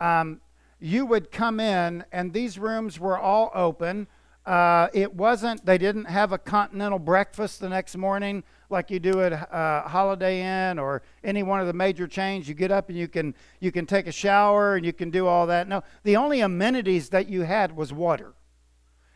Um, 0.00 0.40
you 0.80 1.06
would 1.06 1.30
come 1.30 1.60
in, 1.60 2.04
and 2.10 2.32
these 2.32 2.58
rooms 2.58 2.98
were 2.98 3.18
all 3.18 3.52
open. 3.54 4.08
Uh, 4.44 4.88
it 4.92 5.14
wasn't, 5.14 5.64
they 5.64 5.78
didn't 5.78 6.06
have 6.06 6.32
a 6.32 6.38
continental 6.38 6.98
breakfast 6.98 7.60
the 7.60 7.68
next 7.68 7.96
morning 7.96 8.42
like 8.70 8.90
you 8.90 8.98
do 8.98 9.22
at 9.22 9.32
uh, 9.32 9.88
Holiday 9.88 10.70
Inn 10.70 10.78
or 10.78 11.02
any 11.22 11.42
one 11.42 11.60
of 11.60 11.66
the 11.66 11.72
major 11.72 12.08
chains. 12.08 12.48
You 12.48 12.54
get 12.54 12.72
up 12.72 12.88
and 12.88 12.98
you 12.98 13.08
can 13.08 13.34
you 13.60 13.70
can 13.70 13.86
take 13.86 14.06
a 14.06 14.12
shower 14.12 14.74
and 14.74 14.84
you 14.84 14.92
can 14.92 15.10
do 15.10 15.26
all 15.26 15.46
that. 15.46 15.68
No, 15.68 15.82
the 16.02 16.16
only 16.16 16.40
amenities 16.40 17.10
that 17.10 17.28
you 17.28 17.42
had 17.42 17.74
was 17.76 17.92
water. 17.92 18.34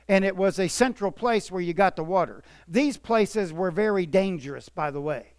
And 0.08 0.24
it 0.24 0.36
was 0.36 0.58
a 0.58 0.68
central 0.68 1.10
place 1.10 1.50
where 1.50 1.60
you 1.60 1.74
got 1.74 1.96
the 1.96 2.04
water. 2.04 2.42
These 2.66 2.96
places 2.96 3.52
were 3.52 3.70
very 3.70 4.06
dangerous, 4.06 4.68
by 4.68 4.90
the 4.90 5.00
way. 5.00 5.34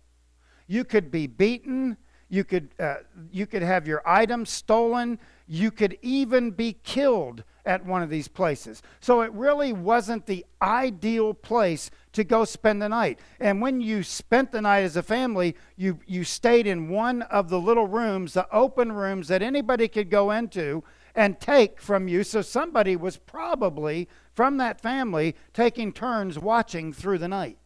You 0.68 0.84
could 0.84 1.10
be 1.10 1.26
beaten. 1.26 1.98
You 2.30 2.44
could, 2.44 2.70
uh, 2.80 2.98
you 3.32 3.48
could 3.48 3.64
have 3.64 3.88
your 3.88 4.04
items 4.06 4.52
stolen. 4.52 5.18
You 5.48 5.72
could 5.72 5.98
even 6.04 6.52
be 6.52 6.74
killed 6.84 7.44
at 7.66 7.84
one 7.84 8.04
of 8.04 8.10
these 8.12 8.28
places. 8.28 8.84
So 9.00 9.22
it 9.22 9.32
really 9.34 9.74
wasn't 9.74 10.28
the 10.28 10.46
ideal 10.62 11.34
place 11.34 11.90
to 12.14 12.24
go 12.24 12.46
spend 12.46 12.82
the 12.82 12.90
night. 12.90 13.20
And 13.40 13.62
when 13.62 13.82
you 13.82 14.04
spent 14.04 14.52
the 14.52 14.62
night 14.62 14.82
as 14.82 14.96
a 14.96 15.04
family, 15.04 15.56
you, 15.76 16.00
you 16.06 16.24
stayed 16.24 16.68
in 16.68 16.90
one 16.90 17.24
of 17.24 17.50
the 17.50 17.60
little 17.60 17.88
rooms, 17.88 18.34
the 18.34 18.48
open 18.52 18.92
rooms 18.92 19.28
that 19.30 19.42
anybody 19.42 19.88
could 19.88 20.12
go 20.12 20.30
into 20.30 20.84
and 21.16 21.40
take 21.40 21.82
from 21.82 22.08
you. 22.08 22.24
So 22.24 22.42
somebody 22.42 22.96
was 22.96 23.18
probably 23.18 24.08
from 24.34 24.58
that 24.58 24.82
family 24.82 25.36
taking 25.54 25.92
turns 25.92 26.40
watching 26.40 26.94
through 26.94 27.18
the 27.18 27.28
night. 27.28 27.58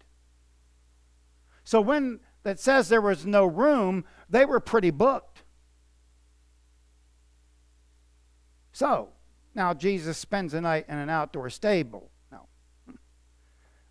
So 1.64 1.82
when 1.82 2.20
that 2.44 2.60
says 2.60 2.90
there 2.90 3.02
was 3.02 3.26
no 3.26 3.46
room, 3.46 4.06
they 4.30 4.46
were 4.46 4.60
pretty 4.60 4.92
booked. 4.92 5.44
So, 8.74 9.10
now 9.56 9.74
Jesus 9.74 10.18
spends 10.18 10.52
the 10.54 10.62
night 10.62 10.86
in 10.90 10.98
an 10.98 11.10
outdoor 11.10 11.50
stable. 11.50 12.10
No. 12.32 12.48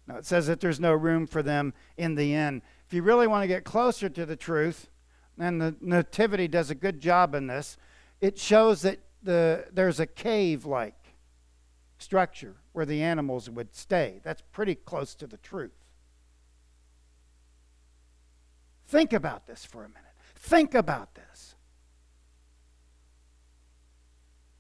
No, 0.07 0.17
it 0.17 0.27
says 0.27 0.49
that 0.49 0.61
there's 0.61 0.81
no 0.81 0.93
room 0.93 1.27
for 1.27 1.43
them 1.43 1.73
in 1.97 2.17
the 2.17 2.35
inn. 2.35 2.63
If 2.87 2.93
you 2.93 3.03
really 3.03 3.27
want 3.27 3.45
to 3.45 3.49
get 3.49 3.65
closer 3.65 4.09
to 4.09 4.27
the 4.27 4.37
truth, 4.37 4.91
and 5.39 5.61
the 5.61 5.77
Nativity 5.81 6.49
does 6.49 6.71
a 6.71 6.75
good 6.75 7.01
job 7.01 7.35
in 7.35 7.47
this, 7.47 7.77
it 8.21 8.39
shows 8.39 8.83
that 8.83 8.99
the, 9.23 9.67
there's 9.73 10.00
a 10.00 10.07
cave 10.07 10.64
like 10.64 11.14
structure 11.99 12.57
where 12.73 12.87
the 12.87 13.02
animals 13.02 13.49
would 13.49 13.75
stay. 13.75 14.21
That's 14.23 14.43
pretty 14.52 14.75
close 14.75 15.14
to 15.17 15.26
the 15.26 15.37
truth. 15.37 15.71
Think 18.87 19.12
about 19.12 19.47
this 19.47 19.64
for 19.64 19.85
a 19.85 19.88
minute. 19.88 20.02
Think 20.35 20.75
about 20.75 21.14
this. 21.14 21.55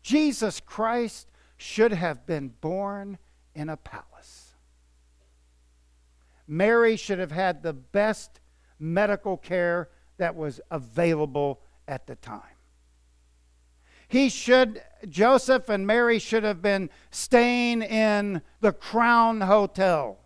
Jesus 0.02 0.60
Christ 0.60 1.28
should 1.56 1.92
have 1.92 2.26
been 2.26 2.48
born 2.60 3.18
in 3.54 3.68
a 3.68 3.76
palace. 3.76 4.54
Mary 6.46 6.96
should 6.96 7.18
have 7.18 7.30
had 7.30 7.62
the 7.62 7.72
best 7.72 8.40
medical 8.78 9.36
care 9.36 9.88
that 10.18 10.34
was 10.34 10.60
available 10.70 11.60
at 11.86 12.06
the 12.06 12.16
time. 12.16 12.51
He 14.12 14.28
should, 14.28 14.82
Joseph 15.08 15.70
and 15.70 15.86
Mary 15.86 16.18
should 16.18 16.42
have 16.42 16.60
been 16.60 16.90
staying 17.10 17.80
in 17.80 18.42
the 18.60 18.70
Crown 18.70 19.40
Hotel. 19.40 20.18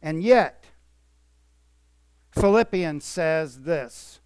And 0.00 0.22
yet, 0.22 0.64
Philippians 2.30 3.04
says 3.04 3.62
this 3.62 4.20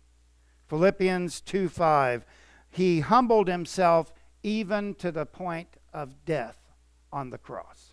Philippians 0.67 1.41
2 1.41 1.71
5. 1.71 2.27
He 2.69 3.01
humbled 3.01 3.49
himself 3.49 4.13
even 4.43 4.95
to 4.97 5.11
the 5.11 5.25
point 5.25 5.79
of 5.95 6.27
death 6.27 6.59
on 7.11 7.31
the 7.31 7.39
cross. 7.39 7.88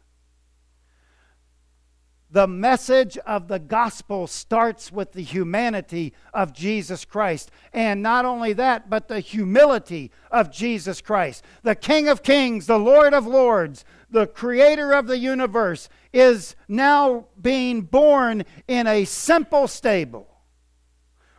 The 2.36 2.48
message 2.48 3.18
of 3.20 3.48
the 3.48 3.60
gospel 3.60 4.28
starts 4.28 4.92
with 4.92 5.14
the 5.14 5.24
humanity 5.24 6.12
of 6.34 6.52
Jesus 6.52 7.06
Christ. 7.06 7.50
And 7.72 8.04
not 8.04 8.26
only 8.26 8.52
that, 8.52 8.90
but 8.90 9.08
the 9.08 9.22
humility 9.22 10.12
of 10.32 10.52
Jesus 10.52 11.00
Christ. 11.00 11.46
The 11.64 11.76
King 11.76 12.10
of 12.10 12.24
Kings, 12.24 12.66
the 12.66 12.78
Lord 12.78 13.14
of 13.14 13.26
Lords, 13.26 13.86
the 14.10 14.28
creator 14.28 14.92
of 14.92 15.08
the 15.08 15.18
universe, 15.18 15.88
is 16.12 16.58
now 16.68 17.28
being 17.42 17.84
born 17.84 18.44
in 18.68 18.86
a 18.86 19.06
simple 19.06 19.70
stable 19.70 20.28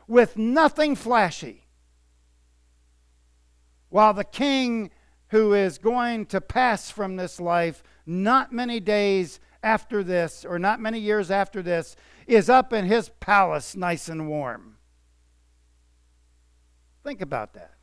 with 0.08 0.38
nothing 0.38 0.96
flashy. 0.96 1.66
While 3.90 4.14
the 4.14 4.24
king 4.24 4.90
who 5.28 5.52
is 5.52 5.76
going 5.76 6.24
to 6.26 6.40
pass 6.40 6.90
from 6.90 7.16
this 7.16 7.38
life 7.38 7.82
not 8.06 8.50
many 8.50 8.80
days 8.80 9.40
after 9.66 10.04
this, 10.04 10.44
or 10.44 10.60
not 10.60 10.78
many 10.78 11.00
years 11.00 11.28
after 11.28 11.60
this, 11.60 11.96
is 12.28 12.48
up 12.48 12.72
in 12.72 12.84
his 12.84 13.10
palace 13.18 13.74
nice 13.74 14.08
and 14.08 14.28
warm. 14.28 14.76
Think 17.02 17.20
about 17.20 17.52
that. 17.54 17.74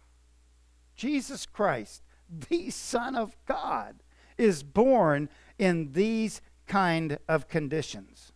Jesus 0.96 1.46
Christ, 1.46 2.02
the 2.50 2.70
Son 2.70 3.16
of 3.16 3.36
God, 3.46 4.02
is 4.38 4.64
born 4.64 5.28
in 5.60 5.92
these 5.92 6.42
kind 6.68 7.20
of 7.28 7.50
conditions. 7.50 8.32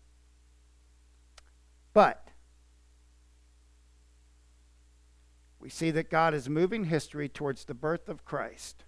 But 1.94 2.28
we 5.58 5.70
see 5.70 5.90
that 5.92 6.10
God 6.10 6.34
is 6.34 6.50
moving 6.50 6.84
history 6.86 7.30
towards 7.30 7.64
the 7.64 7.74
birth 7.74 8.10
of 8.10 8.26
Christ, 8.26 8.84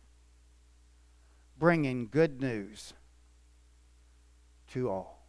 bringing 1.58 2.10
good 2.10 2.42
news 2.42 2.94
to 4.74 4.90
all. 4.90 5.26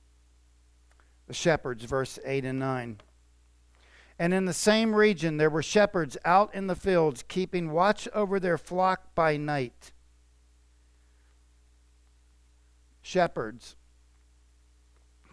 The 1.27 1.35
shepherds, 1.35 1.85
verse 1.85 2.19
8 2.25 2.45
and 2.45 2.59
9. 2.59 3.01
And 4.19 4.35
in 4.35 4.45
the 4.45 4.53
same 4.53 4.95
region 4.95 5.37
there 5.37 5.49
were 5.49 5.63
shepherds 5.63 6.17
out 6.25 6.55
in 6.55 6.67
the 6.67 6.77
fields, 6.77 7.25
keeping 7.27 7.71
watch 7.71 8.09
over 8.15 8.39
their 8.39 8.59
flock 8.59 9.15
by 9.15 9.37
night. 9.37 9.93
Shepherds 13.01 13.77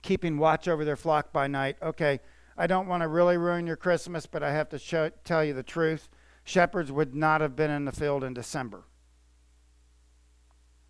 keeping 0.08 0.38
watch 0.38 0.70
over 0.70 0.86
their 0.86 0.96
flock 0.96 1.34
by 1.34 1.48
night. 1.48 1.76
Okay, 1.82 2.22
I 2.58 2.66
don't 2.66 2.88
want 2.88 3.04
to 3.04 3.10
really 3.10 3.38
ruin 3.38 3.68
your 3.68 3.76
Christmas, 3.76 4.26
but 4.26 4.42
I 4.42 4.54
have 4.54 4.70
to 4.70 4.80
show, 4.80 5.12
tell 5.26 5.44
you 5.44 5.54
the 5.54 5.64
truth. 5.64 6.08
Shepherds 6.46 6.92
would 6.92 7.14
not 7.14 7.42
have 7.42 7.58
been 7.58 7.70
in 7.70 7.84
the 7.84 7.92
field 7.92 8.24
in 8.24 8.34
December. 8.34 8.86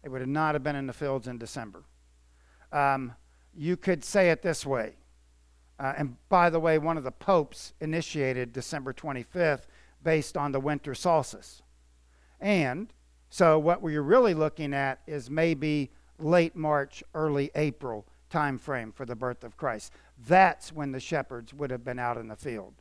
They 0.03 0.09
would 0.09 0.27
not 0.27 0.53
have 0.53 0.63
been 0.63 0.75
in 0.75 0.85
the 0.85 0.93
fields 0.93 1.27
in 1.27 1.39
December. 1.39 1.83
Um, 2.71 3.13
you 3.55 3.75
could 3.77 4.03
say 4.03 4.29
it 4.29 4.41
this 4.41 4.65
way. 4.65 4.93
Uh, 5.79 5.93
and 5.97 6.17
by 6.29 6.49
the 6.49 6.59
way, 6.59 6.77
one 6.77 6.97
of 6.97 7.03
the 7.03 7.11
popes 7.11 7.73
initiated 7.79 8.53
December 8.53 8.93
25th 8.93 9.63
based 10.03 10.37
on 10.37 10.51
the 10.51 10.59
winter 10.59 10.95
solstice. 10.95 11.61
And 12.39 12.93
so 13.29 13.59
what 13.59 13.81
we're 13.81 14.01
really 14.01 14.33
looking 14.33 14.73
at 14.73 15.01
is 15.07 15.29
maybe 15.29 15.91
late 16.19 16.55
March, 16.55 17.03
early 17.13 17.51
April 17.55 18.07
time 18.29 18.57
frame 18.57 18.91
for 18.91 19.05
the 19.05 19.15
birth 19.15 19.43
of 19.43 19.57
Christ. 19.57 19.93
That's 20.27 20.71
when 20.71 20.91
the 20.91 20.99
shepherds 20.99 21.53
would 21.53 21.71
have 21.71 21.83
been 21.83 21.99
out 21.99 22.17
in 22.17 22.27
the 22.27 22.35
field. 22.35 22.73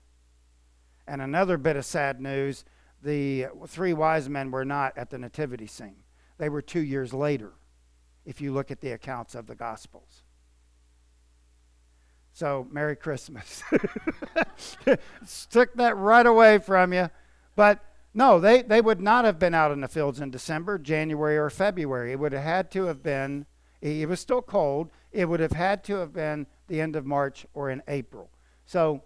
And 1.07 1.23
another 1.23 1.57
bit 1.57 1.77
of 1.77 1.85
sad 1.85 2.21
news 2.21 2.65
the 3.03 3.47
three 3.67 3.93
wise 3.93 4.29
men 4.29 4.51
were 4.51 4.65
not 4.65 4.97
at 4.97 5.11
the 5.11 5.19
nativity 5.19 5.67
scene, 5.67 6.03
they 6.39 6.49
were 6.49 6.63
two 6.63 6.81
years 6.81 7.13
later 7.13 7.53
if 8.27 8.41
you 8.41 8.53
look 8.53 8.71
at 8.71 8.81
the 8.81 8.91
accounts 8.91 9.35
of 9.35 9.47
the 9.47 9.55
Gospels. 9.55 10.23
So, 12.33 12.67
Merry 12.71 12.97
Christmas. 12.97 13.63
Took 15.51 15.73
that 15.75 15.97
right 15.97 16.27
away 16.27 16.59
from 16.59 16.93
you. 16.93 17.09
But 17.55 17.83
no, 18.13 18.39
they, 18.39 18.61
they 18.61 18.83
would 18.83 19.01
not 19.01 19.25
have 19.25 19.39
been 19.39 19.55
out 19.55 19.71
in 19.71 19.81
the 19.81 19.89
fields 19.89 20.21
in 20.21 20.31
December, 20.31 20.79
January, 20.79 21.39
or 21.39 21.49
February. 21.49 22.13
It 22.13 22.19
would 22.19 22.33
have 22.33 22.43
had 22.43 22.71
to 22.73 22.85
have 22.85 23.03
been, 23.03 23.47
it 23.81 24.07
was 24.07 24.21
still 24.21 24.43
cold, 24.43 24.91
it 25.13 25.27
would 25.27 25.41
have 25.41 25.53
had 25.53 25.83
to 25.85 25.95
have 25.95 26.13
been 26.13 26.47
the 26.69 26.79
end 26.79 26.95
of 26.95 27.07
March 27.07 27.47
or 27.55 27.71
in 27.71 27.83
April. 27.89 28.29
So, 28.67 29.03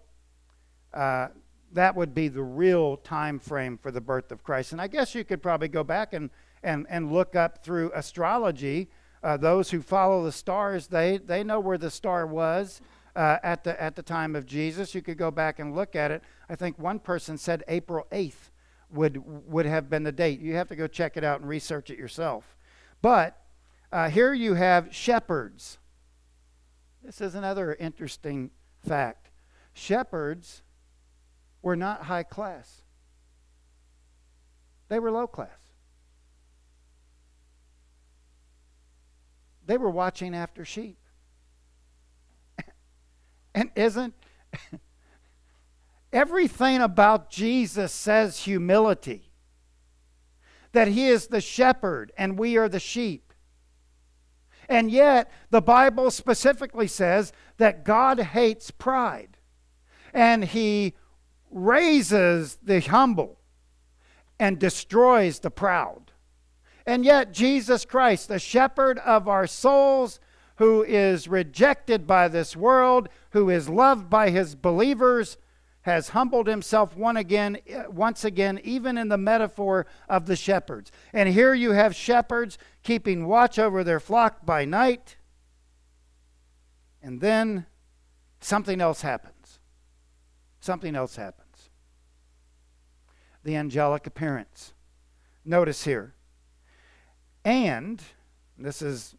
uh, 0.93 1.29
that 1.71 1.95
would 1.95 2.13
be 2.13 2.27
the 2.27 2.43
real 2.43 2.97
time 2.97 3.39
frame 3.39 3.77
for 3.77 3.91
the 3.91 4.01
birth 4.01 4.33
of 4.33 4.43
Christ. 4.43 4.73
And 4.73 4.81
I 4.81 4.87
guess 4.87 5.15
you 5.15 5.23
could 5.23 5.41
probably 5.41 5.69
go 5.69 5.85
back 5.85 6.11
and, 6.11 6.29
and, 6.63 6.85
and 6.89 7.13
look 7.13 7.33
up 7.33 7.63
through 7.63 7.93
astrology 7.95 8.89
uh, 9.23 9.37
those 9.37 9.71
who 9.71 9.81
follow 9.81 10.23
the 10.23 10.31
stars, 10.31 10.87
they, 10.87 11.17
they 11.17 11.43
know 11.43 11.59
where 11.59 11.77
the 11.77 11.91
star 11.91 12.25
was 12.25 12.81
uh, 13.15 13.37
at, 13.43 13.63
the, 13.63 13.81
at 13.81 13.95
the 13.95 14.01
time 14.01 14.35
of 14.35 14.45
Jesus. 14.45 14.95
You 14.95 15.01
could 15.01 15.17
go 15.17 15.31
back 15.31 15.59
and 15.59 15.75
look 15.75 15.95
at 15.95 16.11
it. 16.11 16.23
I 16.49 16.55
think 16.55 16.79
one 16.79 16.99
person 16.99 17.37
said 17.37 17.63
April 17.67 18.07
8th 18.11 18.49
would, 18.91 19.21
would 19.47 19.65
have 19.65 19.89
been 19.89 20.03
the 20.03 20.11
date. 20.11 20.39
You 20.39 20.55
have 20.55 20.67
to 20.69 20.75
go 20.75 20.87
check 20.87 21.17
it 21.17 21.23
out 21.23 21.41
and 21.41 21.49
research 21.49 21.89
it 21.89 21.97
yourself. 21.97 22.55
But 23.01 23.37
uh, 23.91 24.09
here 24.09 24.33
you 24.33 24.55
have 24.55 24.93
shepherds. 24.93 25.77
This 27.03 27.21
is 27.21 27.35
another 27.35 27.75
interesting 27.75 28.51
fact. 28.85 29.29
Shepherds 29.73 30.61
were 31.61 31.75
not 31.75 32.03
high 32.03 32.23
class, 32.23 32.81
they 34.89 34.99
were 34.99 35.11
low 35.11 35.27
class. 35.27 35.60
They 39.71 39.77
were 39.77 39.89
watching 39.89 40.35
after 40.35 40.65
sheep. 40.65 40.97
and 43.55 43.71
isn't 43.73 44.13
everything 46.11 46.81
about 46.81 47.29
Jesus 47.29 47.93
says 47.93 48.39
humility? 48.39 49.31
That 50.73 50.89
he 50.89 51.07
is 51.07 51.27
the 51.27 51.39
shepherd 51.39 52.11
and 52.17 52.37
we 52.37 52.57
are 52.57 52.67
the 52.67 52.81
sheep. 52.81 53.31
And 54.67 54.91
yet, 54.91 55.31
the 55.51 55.61
Bible 55.61 56.11
specifically 56.11 56.87
says 56.87 57.31
that 57.55 57.85
God 57.85 58.19
hates 58.19 58.71
pride 58.71 59.37
and 60.13 60.43
he 60.43 60.95
raises 61.49 62.57
the 62.61 62.81
humble 62.81 63.39
and 64.37 64.59
destroys 64.59 65.39
the 65.39 65.49
proud. 65.49 66.10
And 66.85 67.05
yet, 67.05 67.31
Jesus 67.31 67.85
Christ, 67.85 68.27
the 68.27 68.39
shepherd 68.39 68.97
of 68.99 69.27
our 69.27 69.47
souls, 69.47 70.19
who 70.57 70.83
is 70.83 71.27
rejected 71.27 72.05
by 72.05 72.27
this 72.27 72.55
world, 72.55 73.09
who 73.31 73.49
is 73.49 73.69
loved 73.69 74.09
by 74.09 74.29
his 74.29 74.55
believers, 74.55 75.37
has 75.81 76.09
humbled 76.09 76.47
himself 76.47 76.95
one 76.95 77.17
again, 77.17 77.57
once 77.89 78.23
again, 78.23 78.59
even 78.63 78.97
in 78.97 79.09
the 79.09 79.17
metaphor 79.17 79.87
of 80.07 80.27
the 80.27 80.35
shepherds. 80.35 80.91
And 81.13 81.29
here 81.29 81.53
you 81.53 81.71
have 81.71 81.95
shepherds 81.95 82.57
keeping 82.83 83.27
watch 83.27 83.57
over 83.57 83.83
their 83.83 83.99
flock 83.99 84.45
by 84.45 84.65
night. 84.65 85.17
And 87.01 87.19
then 87.19 87.65
something 88.39 88.79
else 88.79 89.01
happens. 89.01 89.59
Something 90.59 90.95
else 90.95 91.15
happens. 91.15 91.69
The 93.43 93.55
angelic 93.55 94.05
appearance 94.05 94.73
Notice 95.43 95.83
here. 95.83 96.13
And 97.43 98.01
this 98.57 98.81
is 98.81 99.15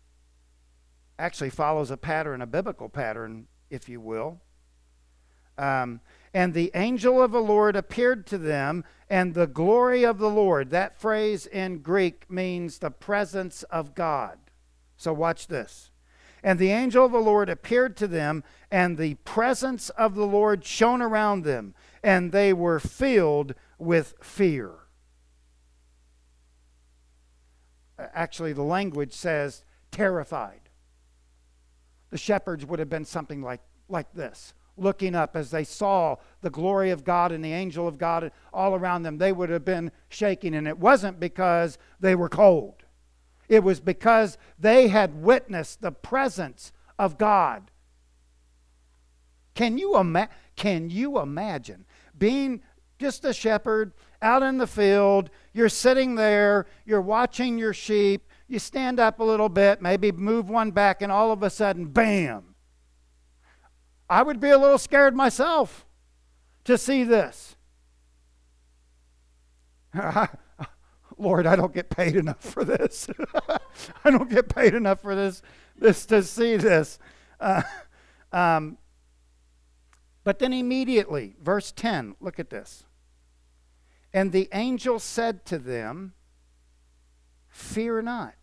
actually 1.19 1.51
follows 1.51 1.91
a 1.91 1.97
pattern, 1.97 2.43
a 2.43 2.47
biblical 2.47 2.89
pattern, 2.89 3.47
if 3.71 3.89
you 3.89 4.01
will. 4.01 4.41
Um, 5.59 6.01
and 6.35 6.55
the 6.55 6.71
angel 6.75 7.23
of 7.23 7.31
the 7.31 7.43
Lord 7.43 7.77
appeared 7.77 8.27
to 8.29 8.39
them, 8.39 8.85
and 9.11 9.35
the 9.35 9.47
glory 9.47 10.05
of 10.05 10.19
the 10.19 10.31
Lord. 10.31 10.71
That 10.71 10.99
phrase 10.99 11.47
in 11.47 11.79
Greek 11.79 12.31
means 12.31 12.79
the 12.79 12.91
presence 12.91 13.63
of 13.65 13.95
God. 13.95 14.39
So 14.97 15.13
watch 15.13 15.49
this. 15.49 15.91
And 16.43 16.59
the 16.59 16.71
angel 16.71 17.05
of 17.05 17.13
the 17.13 17.19
Lord 17.19 17.49
appeared 17.49 17.97
to 17.99 18.09
them, 18.09 18.43
and 18.71 18.97
the 18.97 19.15
presence 19.15 19.91
of 19.91 20.15
the 20.15 20.27
Lord 20.27 20.65
shone 20.65 21.03
around 21.03 21.45
them, 21.45 21.75
and 22.03 22.33
they 22.33 22.53
were 22.53 22.81
filled 22.81 23.55
with 23.79 24.15
fear. 24.21 24.73
Actually, 28.15 28.53
the 28.53 28.63
language 28.63 29.13
says 29.13 29.65
terrified. 29.91 30.61
The 32.11 32.19
shepherds 32.19 32.67
would 32.67 32.79
have 32.79 32.91
been 32.91 33.05
something 33.05 33.43
like, 33.43 33.61
like 33.89 34.13
this 34.13 34.55
looking 34.77 35.15
up 35.15 35.37
as 35.37 35.51
they 35.51 35.65
saw 35.65 36.17
the 36.41 36.51
glory 36.51 36.91
of 36.91 37.05
God 37.05 37.33
and 37.33 37.45
the 37.45 37.53
angel 37.53 37.87
of 37.87 37.99
God 37.99 38.33
all 38.53 38.75
around 38.75 39.03
them. 39.03 39.19
They 39.19 39.33
would 39.33 39.51
have 39.51 39.65
been 39.65 39.93
shaking, 40.09 40.55
and 40.55 40.67
it 40.67 40.79
wasn't 40.79 41.21
because 41.21 41.79
they 42.01 42.15
were 42.15 42.29
cold. 42.29 42.83
It 43.49 43.63
was 43.63 43.81
because 43.81 44.39
they 44.59 44.89
had 44.89 45.23
witnessed 45.23 45.83
the 45.83 45.93
presence 45.93 46.73
of 46.99 47.19
God. 47.19 47.71
Can 49.55 49.77
you, 49.77 49.99
ima- 49.99 50.31
can 50.57 50.89
you 50.89 51.19
imagine 51.21 51.85
being 52.17 52.63
just 53.03 53.25
a 53.25 53.35
shepherd 53.35 53.93
out 54.23 54.43
in 54.43 54.57
the 54.59 54.67
field? 54.67 55.29
You're 55.53 55.69
sitting 55.69 56.15
there, 56.15 56.67
you're 56.87 57.03
watching 57.03 57.59
your 57.59 57.75
sheep, 57.75 58.29
you 58.49 58.59
stand 58.59 59.01
up 59.01 59.21
a 59.21 59.25
little 59.25 59.49
bit, 59.49 59.83
maybe 59.83 60.13
move 60.13 60.49
one 60.49 60.71
back, 60.71 61.03
and 61.03 61.11
all 61.11 61.33
of 61.33 61.43
a 61.43 61.51
sudden, 61.51 61.87
bam! 61.87 62.55
I 64.09 64.23
would 64.23 64.41
be 64.41 64.51
a 64.51 64.59
little 64.59 64.79
scared 64.79 65.17
myself 65.17 65.85
to 66.65 66.79
see 66.79 67.03
this. 67.03 67.57
Lord, 71.19 71.47
I 71.47 71.57
don't 71.57 71.75
get 71.75 71.91
paid 71.91 72.17
enough 72.17 72.41
for 72.41 72.65
this. 72.65 73.09
I 74.05 74.11
don't 74.11 74.31
get 74.31 74.49
paid 74.49 74.75
enough 74.75 75.01
for 75.01 75.15
this, 75.15 75.43
this 75.77 76.07
to 76.07 76.23
see 76.23 76.57
this. 76.57 76.99
Uh, 77.41 77.63
um, 78.33 78.79
but 80.25 80.39
then 80.39 80.53
immediately, 80.53 81.35
verse 81.43 81.73
10, 81.73 82.17
look 82.21 82.39
at 82.39 82.51
this. 82.51 82.85
And 84.15 84.33
the 84.33 84.49
angel 84.53 84.99
said 84.99 85.45
to 85.47 85.59
them, 85.59 86.15
Fear 87.49 88.03
not, 88.03 88.35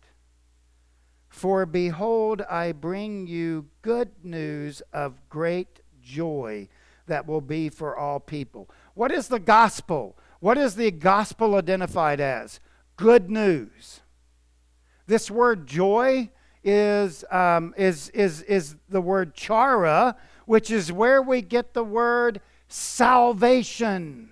for 1.28 1.66
behold, 1.66 2.42
I 2.42 2.72
bring 2.72 3.26
you 3.26 3.66
good 3.82 4.10
news 4.22 4.82
of 4.92 5.28
great 5.28 5.80
joy 6.02 6.68
that 7.06 7.26
will 7.26 7.40
be 7.40 7.68
for 7.68 7.96
all 7.96 8.20
people. 8.20 8.70
What 8.94 9.12
is 9.12 9.28
the 9.28 9.38
gospel? 9.38 10.16
What 10.40 10.58
is 10.58 10.76
the 10.76 10.90
gospel 10.90 11.54
identified 11.54 12.20
as? 12.20 12.60
Good 12.96 13.30
news. 13.30 14.00
This 15.06 15.30
word 15.30 15.66
joy 15.66 16.30
is, 16.62 17.24
um, 17.30 17.74
is, 17.76 18.10
is, 18.10 18.42
is 18.42 18.76
the 18.88 19.00
word 19.00 19.34
chara, 19.34 20.16
which 20.46 20.70
is 20.70 20.92
where 20.92 21.20
we 21.20 21.42
get 21.42 21.74
the 21.74 21.84
word 21.84 22.40
salvation. 22.68 24.30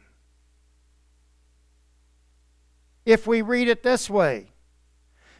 If 3.09 3.27
we 3.27 3.41
read 3.41 3.69
it 3.69 3.83
this 3.83 4.11
way 4.11 4.49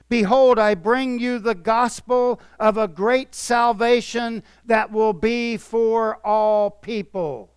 Behold, 0.09 0.59
I 0.59 0.75
bring 0.75 1.19
you 1.19 1.39
the 1.39 1.55
gospel 1.55 2.41
of 2.59 2.79
a 2.79 2.89
great 2.89 3.35
salvation 3.35 4.43
that 4.65 4.91
will 4.91 5.13
be 5.13 5.59
for 5.59 6.17
all 6.27 6.71
people. 6.71 7.53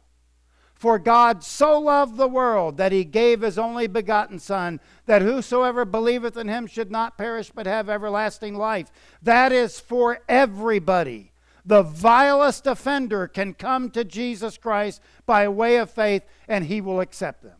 For 0.73 0.99
God 0.99 1.45
so 1.45 1.79
loved 1.79 2.17
the 2.17 2.27
world 2.27 2.75
that 2.75 2.91
he 2.91 3.05
gave 3.05 3.39
his 3.39 3.57
only 3.57 3.87
begotten 3.87 4.37
Son, 4.37 4.81
that 5.05 5.21
whosoever 5.21 5.85
believeth 5.85 6.35
in 6.35 6.49
him 6.49 6.67
should 6.67 6.91
not 6.91 7.17
perish 7.17 7.49
but 7.49 7.65
have 7.65 7.87
everlasting 7.87 8.55
life. 8.55 8.91
That 9.21 9.53
is 9.53 9.79
for 9.79 10.19
everybody. 10.27 11.31
The 11.63 11.83
vilest 11.83 12.67
offender 12.67 13.29
can 13.29 13.53
come 13.53 13.89
to 13.91 14.03
Jesus 14.03 14.57
Christ 14.57 14.99
by 15.25 15.47
way 15.47 15.77
of 15.77 15.89
faith, 15.89 16.23
and 16.49 16.65
he 16.65 16.81
will 16.81 16.99
accept 16.99 17.43
them. 17.43 17.59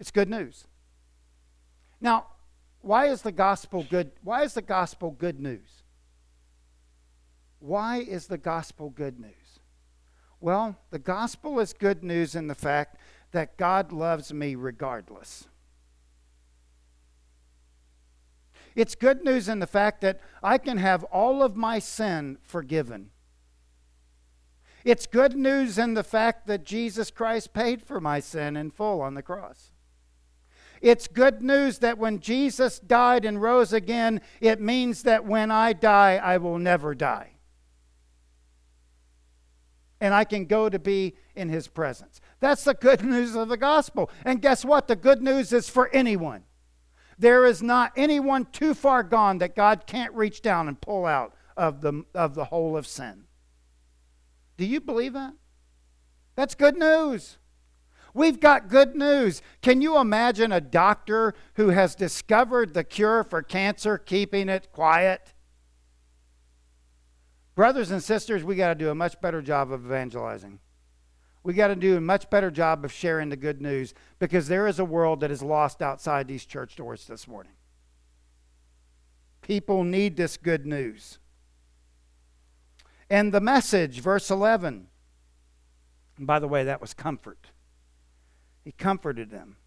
It's 0.00 0.10
good 0.10 0.28
news. 0.28 0.66
Now, 2.00 2.26
why 2.80 3.06
is 3.06 3.22
the 3.22 3.32
gospel 3.32 3.84
good? 3.88 4.12
Why 4.22 4.42
is 4.42 4.54
the 4.54 4.62
gospel 4.62 5.10
good 5.10 5.40
news? 5.40 5.82
Why 7.58 7.98
is 7.98 8.26
the 8.26 8.38
gospel 8.38 8.90
good 8.90 9.18
news? 9.18 9.60
Well, 10.40 10.76
the 10.90 10.98
gospel 10.98 11.58
is 11.58 11.72
good 11.72 12.04
news 12.04 12.34
in 12.34 12.46
the 12.46 12.54
fact 12.54 12.98
that 13.32 13.56
God 13.56 13.90
loves 13.92 14.32
me 14.32 14.54
regardless. 14.54 15.48
It's 18.74 18.94
good 18.94 19.24
news 19.24 19.48
in 19.48 19.58
the 19.58 19.66
fact 19.66 20.02
that 20.02 20.20
I 20.42 20.58
can 20.58 20.76
have 20.76 21.02
all 21.04 21.42
of 21.42 21.56
my 21.56 21.78
sin 21.78 22.36
forgiven. 22.42 23.10
It's 24.84 25.06
good 25.06 25.34
news 25.34 25.78
in 25.78 25.94
the 25.94 26.04
fact 26.04 26.46
that 26.46 26.62
Jesus 26.62 27.10
Christ 27.10 27.54
paid 27.54 27.82
for 27.82 28.00
my 28.00 28.20
sin 28.20 28.56
in 28.56 28.70
full 28.70 29.00
on 29.00 29.14
the 29.14 29.22
cross. 29.22 29.72
It's 30.80 31.08
good 31.08 31.42
news 31.42 31.78
that 31.78 31.98
when 31.98 32.20
Jesus 32.20 32.78
died 32.78 33.24
and 33.24 33.40
rose 33.40 33.72
again, 33.72 34.20
it 34.40 34.60
means 34.60 35.02
that 35.04 35.24
when 35.24 35.50
I 35.50 35.72
die, 35.72 36.16
I 36.16 36.36
will 36.38 36.58
never 36.58 36.94
die 36.94 37.36
and 40.00 40.12
I 40.14 40.24
can 40.24 40.44
go 40.44 40.68
to 40.68 40.78
be 40.78 41.16
in 41.34 41.48
his 41.48 41.68
presence. 41.68 42.20
That's 42.40 42.64
the 42.64 42.74
good 42.74 43.04
news 43.04 43.34
of 43.34 43.48
the 43.48 43.56
gospel. 43.56 44.10
And 44.24 44.42
guess 44.42 44.64
what? 44.64 44.88
The 44.88 44.96
good 44.96 45.22
news 45.22 45.52
is 45.52 45.68
for 45.68 45.88
anyone. 45.92 46.44
There 47.18 47.46
is 47.46 47.62
not 47.62 47.92
anyone 47.96 48.46
too 48.46 48.74
far 48.74 49.02
gone 49.02 49.38
that 49.38 49.56
God 49.56 49.86
can't 49.86 50.12
reach 50.12 50.42
down 50.42 50.68
and 50.68 50.80
pull 50.80 51.06
out 51.06 51.34
of 51.56 51.80
the, 51.80 52.04
of 52.14 52.34
the 52.34 52.44
hole 52.46 52.76
of 52.76 52.86
sin. 52.86 53.24
Do 54.58 54.66
you 54.66 54.80
believe 54.80 55.14
that? 55.14 55.32
That's 56.34 56.54
good 56.54 56.76
news. 56.76 57.38
We've 58.16 58.40
got 58.40 58.70
good 58.70 58.96
news. 58.96 59.42
Can 59.60 59.82
you 59.82 59.98
imagine 59.98 60.50
a 60.50 60.60
doctor 60.60 61.34
who 61.56 61.68
has 61.68 61.94
discovered 61.94 62.72
the 62.72 62.82
cure 62.82 63.22
for 63.22 63.42
cancer 63.42 63.98
keeping 63.98 64.48
it 64.48 64.72
quiet? 64.72 65.34
Brothers 67.54 67.90
and 67.90 68.02
sisters, 68.02 68.42
we 68.42 68.56
got 68.56 68.70
to 68.70 68.74
do 68.74 68.88
a 68.88 68.94
much 68.94 69.20
better 69.20 69.42
job 69.42 69.70
of 69.70 69.84
evangelizing. 69.84 70.60
We 71.42 71.52
got 71.52 71.68
to 71.68 71.76
do 71.76 71.98
a 71.98 72.00
much 72.00 72.30
better 72.30 72.50
job 72.50 72.86
of 72.86 72.92
sharing 72.92 73.28
the 73.28 73.36
good 73.36 73.60
news 73.60 73.92
because 74.18 74.48
there 74.48 74.66
is 74.66 74.78
a 74.78 74.84
world 74.84 75.20
that 75.20 75.30
is 75.30 75.42
lost 75.42 75.82
outside 75.82 76.26
these 76.26 76.46
church 76.46 76.74
doors 76.74 77.04
this 77.04 77.28
morning. 77.28 77.52
People 79.42 79.84
need 79.84 80.16
this 80.16 80.38
good 80.38 80.64
news. 80.64 81.18
And 83.10 83.30
the 83.30 83.42
message, 83.42 84.00
verse 84.00 84.30
11. 84.30 84.86
And 86.16 86.26
by 86.26 86.38
the 86.38 86.48
way, 86.48 86.64
that 86.64 86.80
was 86.80 86.94
comfort. 86.94 87.48
He 88.66 88.72
comforted 88.72 89.30
them. 89.30 89.58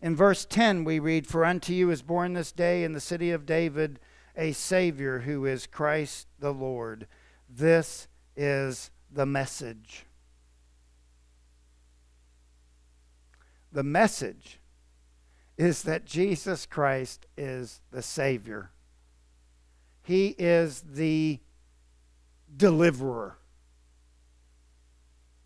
In 0.00 0.16
verse 0.16 0.46
10, 0.46 0.84
we 0.84 0.98
read, 0.98 1.26
For 1.26 1.44
unto 1.44 1.74
you 1.74 1.90
is 1.90 2.00
born 2.00 2.32
this 2.32 2.50
day 2.50 2.82
in 2.82 2.94
the 2.94 3.00
city 3.00 3.30
of 3.30 3.44
David 3.44 4.00
a 4.34 4.52
Savior 4.52 5.18
who 5.18 5.44
is 5.44 5.66
Christ 5.66 6.26
the 6.38 6.50
Lord. 6.50 7.06
This 7.46 8.08
is 8.38 8.90
the 9.12 9.26
message. 9.26 10.06
The 13.70 13.82
message 13.82 14.60
is 15.58 15.82
that 15.82 16.06
Jesus 16.06 16.64
Christ 16.64 17.26
is 17.36 17.82
the 17.90 18.00
Savior. 18.00 18.70
He 20.02 20.28
is 20.38 20.82
the 20.90 21.38
deliverer 22.56 23.36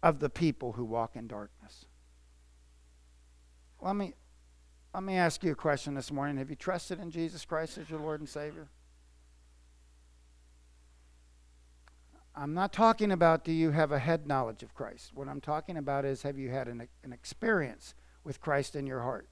of 0.05 0.21
the 0.21 0.31
people 0.31 0.75
who 0.75 0.85
walk 0.85 1.17
in 1.17 1.27
darkness. 1.27 1.87
Let 3.81 3.97
me, 3.97 4.15
let 4.93 5.03
me 5.03 5.17
ask 5.17 5.45
you 5.45 5.53
a 5.53 5.57
question 5.57 5.95
this 5.95 6.11
morning. 6.11 6.37
Have 6.39 6.51
you 6.51 6.57
trusted 6.57 7.01
in 7.01 7.11
Jesus 7.11 7.45
Christ 7.45 7.79
as 7.79 7.89
your 7.89 8.01
Lord 8.01 8.21
and 8.21 8.29
Savior? 8.29 8.69
I'm 12.35 12.55
not 12.55 12.73
talking 12.73 13.11
about 13.11 13.45
do 13.45 13.53
you 13.53 13.73
have 13.73 13.91
a 13.91 13.99
head 13.99 14.27
knowledge 14.27 14.63
of 14.63 14.75
Christ. 14.75 15.11
What 15.13 15.29
I'm 15.29 15.41
talking 15.41 15.77
about 15.77 16.05
is 16.05 16.23
have 16.23 16.39
you 16.39 16.51
had 16.51 16.69
an, 16.69 16.87
an 17.03 17.13
experience 17.13 17.95
with 18.23 18.41
Christ 18.41 18.77
in 18.77 18.87
your 18.87 19.03
heart? 19.03 19.29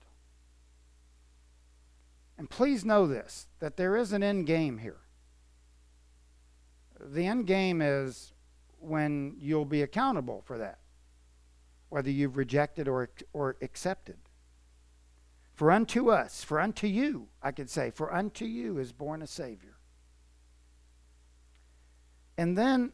And 2.38 2.50
please 2.50 2.84
know 2.84 3.06
this 3.06 3.46
that 3.60 3.76
there 3.76 3.96
is 3.96 4.12
an 4.12 4.22
end 4.22 4.46
game 4.46 4.78
here. 4.78 4.98
The 7.00 7.26
end 7.26 7.46
game 7.46 7.80
is 7.80 8.32
when 8.80 9.36
you'll 9.38 9.64
be 9.64 9.82
accountable 9.82 10.42
for 10.44 10.58
that, 10.58 10.78
whether 11.88 12.10
you've 12.10 12.36
rejected 12.36 12.88
or, 12.88 13.10
or 13.32 13.56
accepted. 13.62 14.16
For 15.56 15.70
unto 15.70 16.10
us, 16.10 16.44
for 16.44 16.60
unto 16.60 16.86
you, 16.86 17.28
I 17.42 17.50
could 17.50 17.70
say, 17.70 17.90
for 17.90 18.14
unto 18.14 18.44
you 18.44 18.78
is 18.78 18.92
born 18.92 19.22
a 19.22 19.26
Savior. 19.26 19.78
And 22.36 22.58
then, 22.58 22.92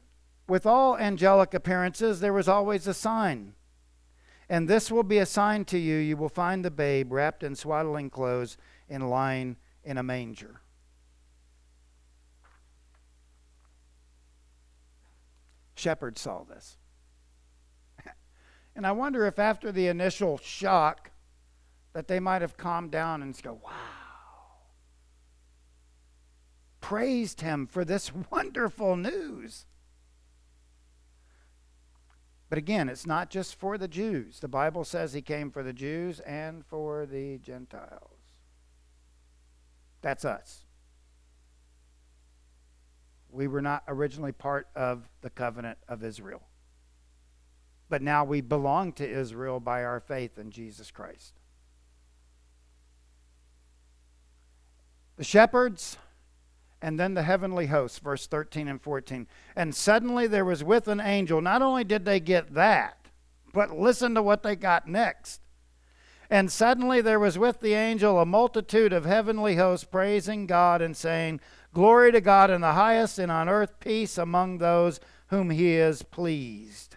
with 0.49 0.65
all 0.65 0.97
angelic 0.97 1.55
appearances, 1.55 2.21
there 2.21 2.33
was 2.33 2.49
always 2.49 2.87
a 2.87 2.95
sign. 2.95 3.55
And 4.49 4.69
this 4.69 4.93
will 4.93 5.03
be 5.03 5.19
a 5.19 5.27
sign 5.27 5.65
to 5.67 5.79
you 5.79 5.97
you 5.97 6.17
will 6.17 6.29
find 6.29 6.65
the 6.65 6.71
babe 6.71 7.13
wrapped 7.13 7.43
in 7.43 7.57
swaddling 7.57 8.11
clothes 8.11 8.57
and 8.89 9.11
lying 9.11 9.57
in 9.83 9.99
a 9.99 10.03
manger. 10.05 10.61
Shepherds 15.75 16.21
saw 16.21 16.45
this. 16.45 16.77
and 18.77 18.87
I 18.87 18.93
wonder 18.93 19.27
if 19.27 19.41
after 19.41 19.73
the 19.73 19.89
initial 19.89 20.39
shock, 20.39 21.12
that 21.93 22.09
they 22.09 22.21
might 22.21 22.43
have 22.43 22.57
calmed 22.57 22.91
down 22.91 23.23
and 23.23 23.41
go, 23.43 23.61
wow. 23.65 23.71
Praised 26.81 27.41
him 27.41 27.67
for 27.67 27.85
this 27.85 28.13
wonderful 28.31 28.97
news. 28.97 29.67
But 32.49 32.59
again, 32.59 32.89
it's 32.89 33.07
not 33.07 33.31
just 33.31 33.55
for 33.55 33.79
the 33.79 33.89
Jews. 33.89 34.41
The 34.41 34.49
Bible 34.49 34.85
says 34.85 35.15
he 35.15 35.23
came 35.23 35.51
for 35.51 35.63
the 35.63 35.73
Jews 35.73 36.21
and 36.21 36.67
for 36.67 37.07
the 37.07 37.39
Gentiles. 37.39 38.19
That's 40.03 40.25
us. 40.25 40.67
We 43.31 43.47
were 43.47 43.63
not 43.63 43.85
originally 43.89 44.33
part 44.33 44.69
of 44.77 45.09
the 45.23 45.31
covenant 45.31 45.79
of 45.89 46.05
Israel. 46.05 46.43
But 47.89 48.03
now 48.03 48.25
we 48.25 48.43
belong 48.43 48.93
to 48.95 49.09
Israel 49.09 49.59
by 49.59 49.85
our 49.85 50.01
faith 50.01 50.37
in 50.39 50.51
Jesus 50.51 50.91
Christ. 50.91 51.41
The 55.23 55.27
shepherds 55.27 55.99
and 56.81 56.99
then 56.99 57.15
the 57.15 57.23
heavenly 57.23 57.67
hosts, 57.67 58.01
verse 58.01 58.27
13 58.27 58.67
and 58.67 58.83
14. 58.83 59.29
And 59.55 59.73
suddenly 59.73 60.27
there 60.27 60.45
was 60.45 60.65
with 60.65 60.89
an 60.89 60.99
angel. 60.99 61.41
Not 61.41 61.63
only 61.63 61.85
did 61.85 62.05
they 62.05 62.19
get 62.19 62.55
that, 62.55 63.07
but 63.53 63.71
listen 63.71 64.17
to 64.17 64.23
what 64.23 64.43
they 64.43 64.57
got 64.57 64.89
next. 64.89 65.41
And 66.29 66.51
suddenly 66.51 67.01
there 67.01 67.21
was 67.21 67.39
with 67.39 67.61
the 67.61 67.75
angel 67.75 68.19
a 68.19 68.27
multitude 68.27 68.93
of 68.93 69.05
heavenly 69.05 69.55
hosts 69.55 69.85
praising 69.85 70.47
God 70.47 70.83
and 70.83 70.97
saying, 70.97 71.39
Glory 71.73 72.11
to 72.11 72.21
God 72.21 72.51
in 72.51 72.61
the 72.61 72.73
highest, 72.73 73.21
and 73.21 73.31
on 73.31 73.49
earth 73.49 73.79
peace 73.79 74.19
among 74.19 74.59
those 74.59 74.99
whom 75.29 75.51
he 75.51 75.75
is 75.77 76.03
pleased. 76.03 76.97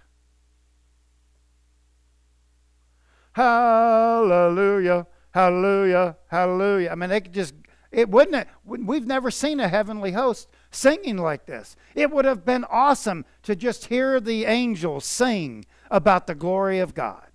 Hallelujah, 3.33 5.05
hallelujah, 5.29 6.17
hallelujah. 6.25 6.89
I 6.89 6.95
mean, 6.95 7.11
they 7.11 7.21
could 7.21 7.31
just 7.31 7.53
it 7.91 8.09
wouldn't. 8.09 8.47
We've 8.65 9.07
never 9.07 9.31
seen 9.31 9.59
a 9.59 9.67
heavenly 9.67 10.11
host 10.11 10.49
singing 10.71 11.17
like 11.17 11.45
this. 11.45 11.75
It 11.93 12.11
would 12.11 12.25
have 12.25 12.45
been 12.45 12.65
awesome 12.65 13.25
to 13.43 13.55
just 13.55 13.85
hear 13.85 14.19
the 14.19 14.45
angels 14.45 15.05
sing 15.05 15.65
about 15.89 16.27
the 16.27 16.35
glory 16.35 16.79
of 16.79 16.93
God. 16.93 17.27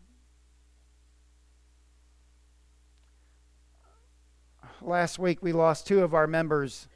Last 4.82 5.18
week 5.18 5.42
we 5.42 5.52
lost 5.52 5.86
two 5.86 6.02
of 6.02 6.14
our 6.14 6.26
members 6.26 6.88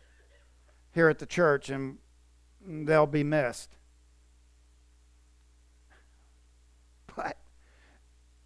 here 0.92 1.08
at 1.08 1.18
the 1.18 1.26
church, 1.26 1.70
and 1.70 1.98
they'll 2.66 3.06
be 3.06 3.24
missed. 3.24 3.70
But 7.14 7.36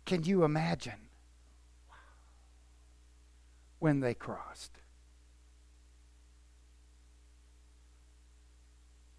can 0.06 0.24
you 0.24 0.44
imagine 0.44 1.08
when 3.78 4.00
they 4.00 4.14
crossed? 4.14 4.72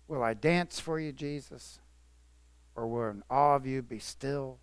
Will 0.09 0.23
I 0.23 0.33
dance 0.33 0.79
for 0.79 0.99
you, 0.99 1.11
Jesus? 1.11 1.79
Or 2.75 2.87
will 2.87 3.11
in 3.11 3.23
awe 3.29 3.55
of 3.55 3.67
you 3.67 3.83
be 3.83 3.99
still? 3.99 4.57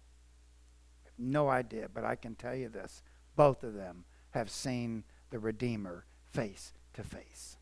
I 1.05 1.07
have 1.07 1.19
no 1.19 1.49
idea, 1.49 1.89
but 1.93 2.05
I 2.05 2.17
can 2.17 2.35
tell 2.35 2.55
you 2.55 2.69
this. 2.69 3.01
Both 3.37 3.63
of 3.63 3.73
them 3.73 4.05
have 4.31 4.51
seen 4.51 5.05
the 5.31 5.39
Redeemer 5.39 6.05
face 6.33 6.73
to 6.95 7.05
face. 7.05 7.57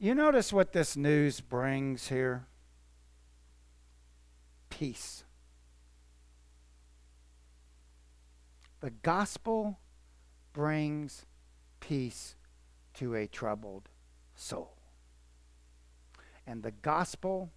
You 0.00 0.16
notice 0.16 0.52
what 0.52 0.72
this 0.72 0.96
news 0.96 1.40
brings 1.40 2.08
here? 2.08 2.46
Peace. 4.70 5.22
The 8.80 8.90
gospel 8.90 9.78
brings 10.52 11.26
peace 11.88 12.36
to 12.92 13.14
a 13.14 13.26
troubled 13.26 13.88
soul. 14.34 14.76
And 16.46 16.62
the 16.62 16.70
gospel, 16.70 17.50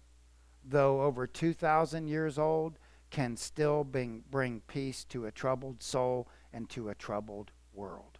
though 0.64 1.02
over 1.02 1.26
2,000 1.26 2.08
years 2.08 2.38
old, 2.38 2.78
can 3.10 3.36
still 3.36 3.84
bring, 3.84 4.24
bring 4.30 4.62
peace 4.66 5.04
to 5.04 5.26
a 5.26 5.30
troubled 5.30 5.82
soul 5.82 6.28
and 6.50 6.66
to 6.70 6.88
a 6.88 6.94
troubled 6.94 7.50
world. 7.74 8.18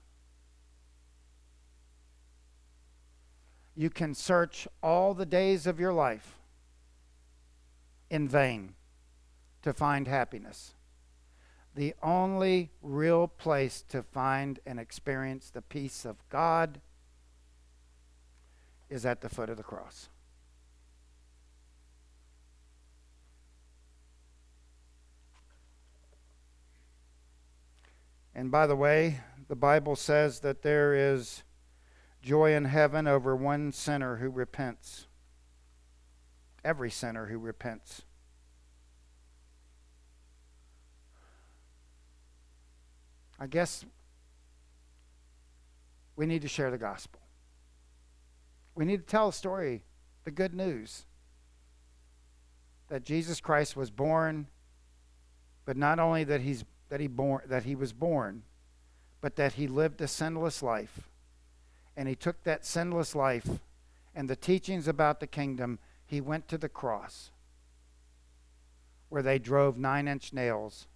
You 3.74 3.88
can 3.88 4.14
search 4.14 4.68
all 4.82 5.14
the 5.14 5.24
days 5.24 5.66
of 5.66 5.80
your 5.80 5.94
life 5.94 6.36
in 8.10 8.28
vain 8.28 8.74
to 9.62 9.72
find 9.72 10.06
happiness 10.06 10.74
the 11.74 11.94
only 12.02 12.70
real 12.82 13.26
place 13.26 13.82
to 13.88 14.02
find 14.02 14.60
and 14.66 14.78
experience 14.78 15.50
the 15.50 15.62
peace 15.62 16.04
of 16.04 16.16
God 16.28 16.80
is 18.90 19.06
at 19.06 19.22
the 19.22 19.28
foot 19.28 19.48
of 19.48 19.56
the 19.56 19.62
cross. 19.62 20.10
And 28.34 28.50
by 28.50 28.66
the 28.66 28.76
way, 28.76 29.20
the 29.48 29.56
Bible 29.56 29.96
says 29.96 30.40
that 30.40 30.62
there 30.62 30.94
is 30.94 31.42
joy 32.22 32.54
in 32.54 32.66
heaven 32.66 33.06
over 33.06 33.34
one 33.36 33.72
sinner 33.72 34.16
who 34.16 34.30
repents. 34.30 35.06
Every 36.64 36.90
sinner 36.90 37.26
who 37.26 37.38
repents. 37.38 38.02
I 43.42 43.48
guess 43.48 43.84
we 46.14 46.26
need 46.26 46.42
to 46.42 46.48
share 46.48 46.70
the 46.70 46.78
gospel. 46.78 47.20
We 48.76 48.84
need 48.84 48.98
to 48.98 49.04
tell 49.04 49.26
the 49.26 49.32
story, 49.32 49.82
the 50.22 50.30
good 50.30 50.54
news 50.54 51.06
that 52.88 53.02
Jesus 53.02 53.40
Christ 53.40 53.76
was 53.76 53.90
born, 53.90 54.46
but 55.64 55.76
not 55.76 55.98
only 55.98 56.22
that 56.22 56.42
he's 56.42 56.64
that 56.88 57.00
he 57.00 57.08
born 57.08 57.42
that 57.48 57.64
he 57.64 57.74
was 57.74 57.92
born, 57.92 58.44
but 59.20 59.34
that 59.34 59.54
he 59.54 59.66
lived 59.66 60.00
a 60.00 60.06
sinless 60.06 60.62
life. 60.62 61.10
And 61.96 62.08
he 62.08 62.14
took 62.14 62.44
that 62.44 62.64
sinless 62.64 63.12
life 63.16 63.48
and 64.14 64.30
the 64.30 64.36
teachings 64.36 64.86
about 64.86 65.18
the 65.18 65.26
kingdom, 65.26 65.80
he 66.06 66.20
went 66.20 66.46
to 66.46 66.58
the 66.58 66.68
cross 66.68 67.32
where 69.08 69.22
they 69.22 69.40
drove 69.40 69.76
nine 69.76 70.06
inch 70.06 70.32
nails 70.32 70.86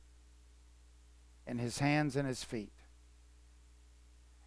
in 1.46 1.58
his 1.58 1.78
hands 1.78 2.16
and 2.16 2.26
his 2.26 2.42
feet. 2.44 2.72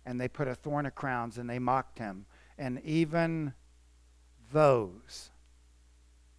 And 0.06 0.20
they 0.20 0.28
put 0.28 0.48
a 0.48 0.56
thorn 0.56 0.86
of 0.86 0.96
crowns 0.96 1.38
and 1.38 1.50
they 1.50 1.60
mocked 1.60 2.00
him. 2.00 2.26
And 2.58 2.82
even 2.84 3.54
those 4.52 5.32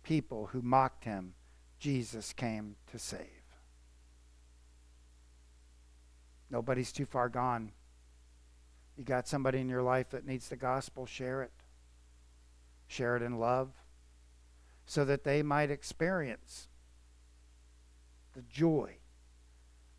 people 0.02 0.50
who 0.52 0.62
mocked 0.62 1.04
him, 1.04 1.34
Jesus 1.78 2.32
came 2.32 2.76
to 2.90 2.98
save. 2.98 3.26
Nobody's 6.50 6.92
too 6.92 7.06
far 7.06 7.28
gone. 7.28 7.72
You 8.96 9.04
got 9.04 9.28
somebody 9.28 9.60
in 9.60 9.68
your 9.68 9.82
life 9.82 10.10
that 10.10 10.26
needs 10.26 10.48
the 10.48 10.56
gospel, 10.56 11.06
share 11.06 11.42
it. 11.42 11.52
Share 12.86 13.16
it 13.16 13.22
in 13.22 13.38
love 13.38 13.70
so 14.84 15.04
that 15.04 15.22
they 15.22 15.40
might 15.40 15.70
experience 15.70 16.66
the 18.34 18.42
joy 18.42 18.96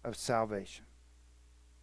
of 0.04 0.16
salvation. 0.16 0.86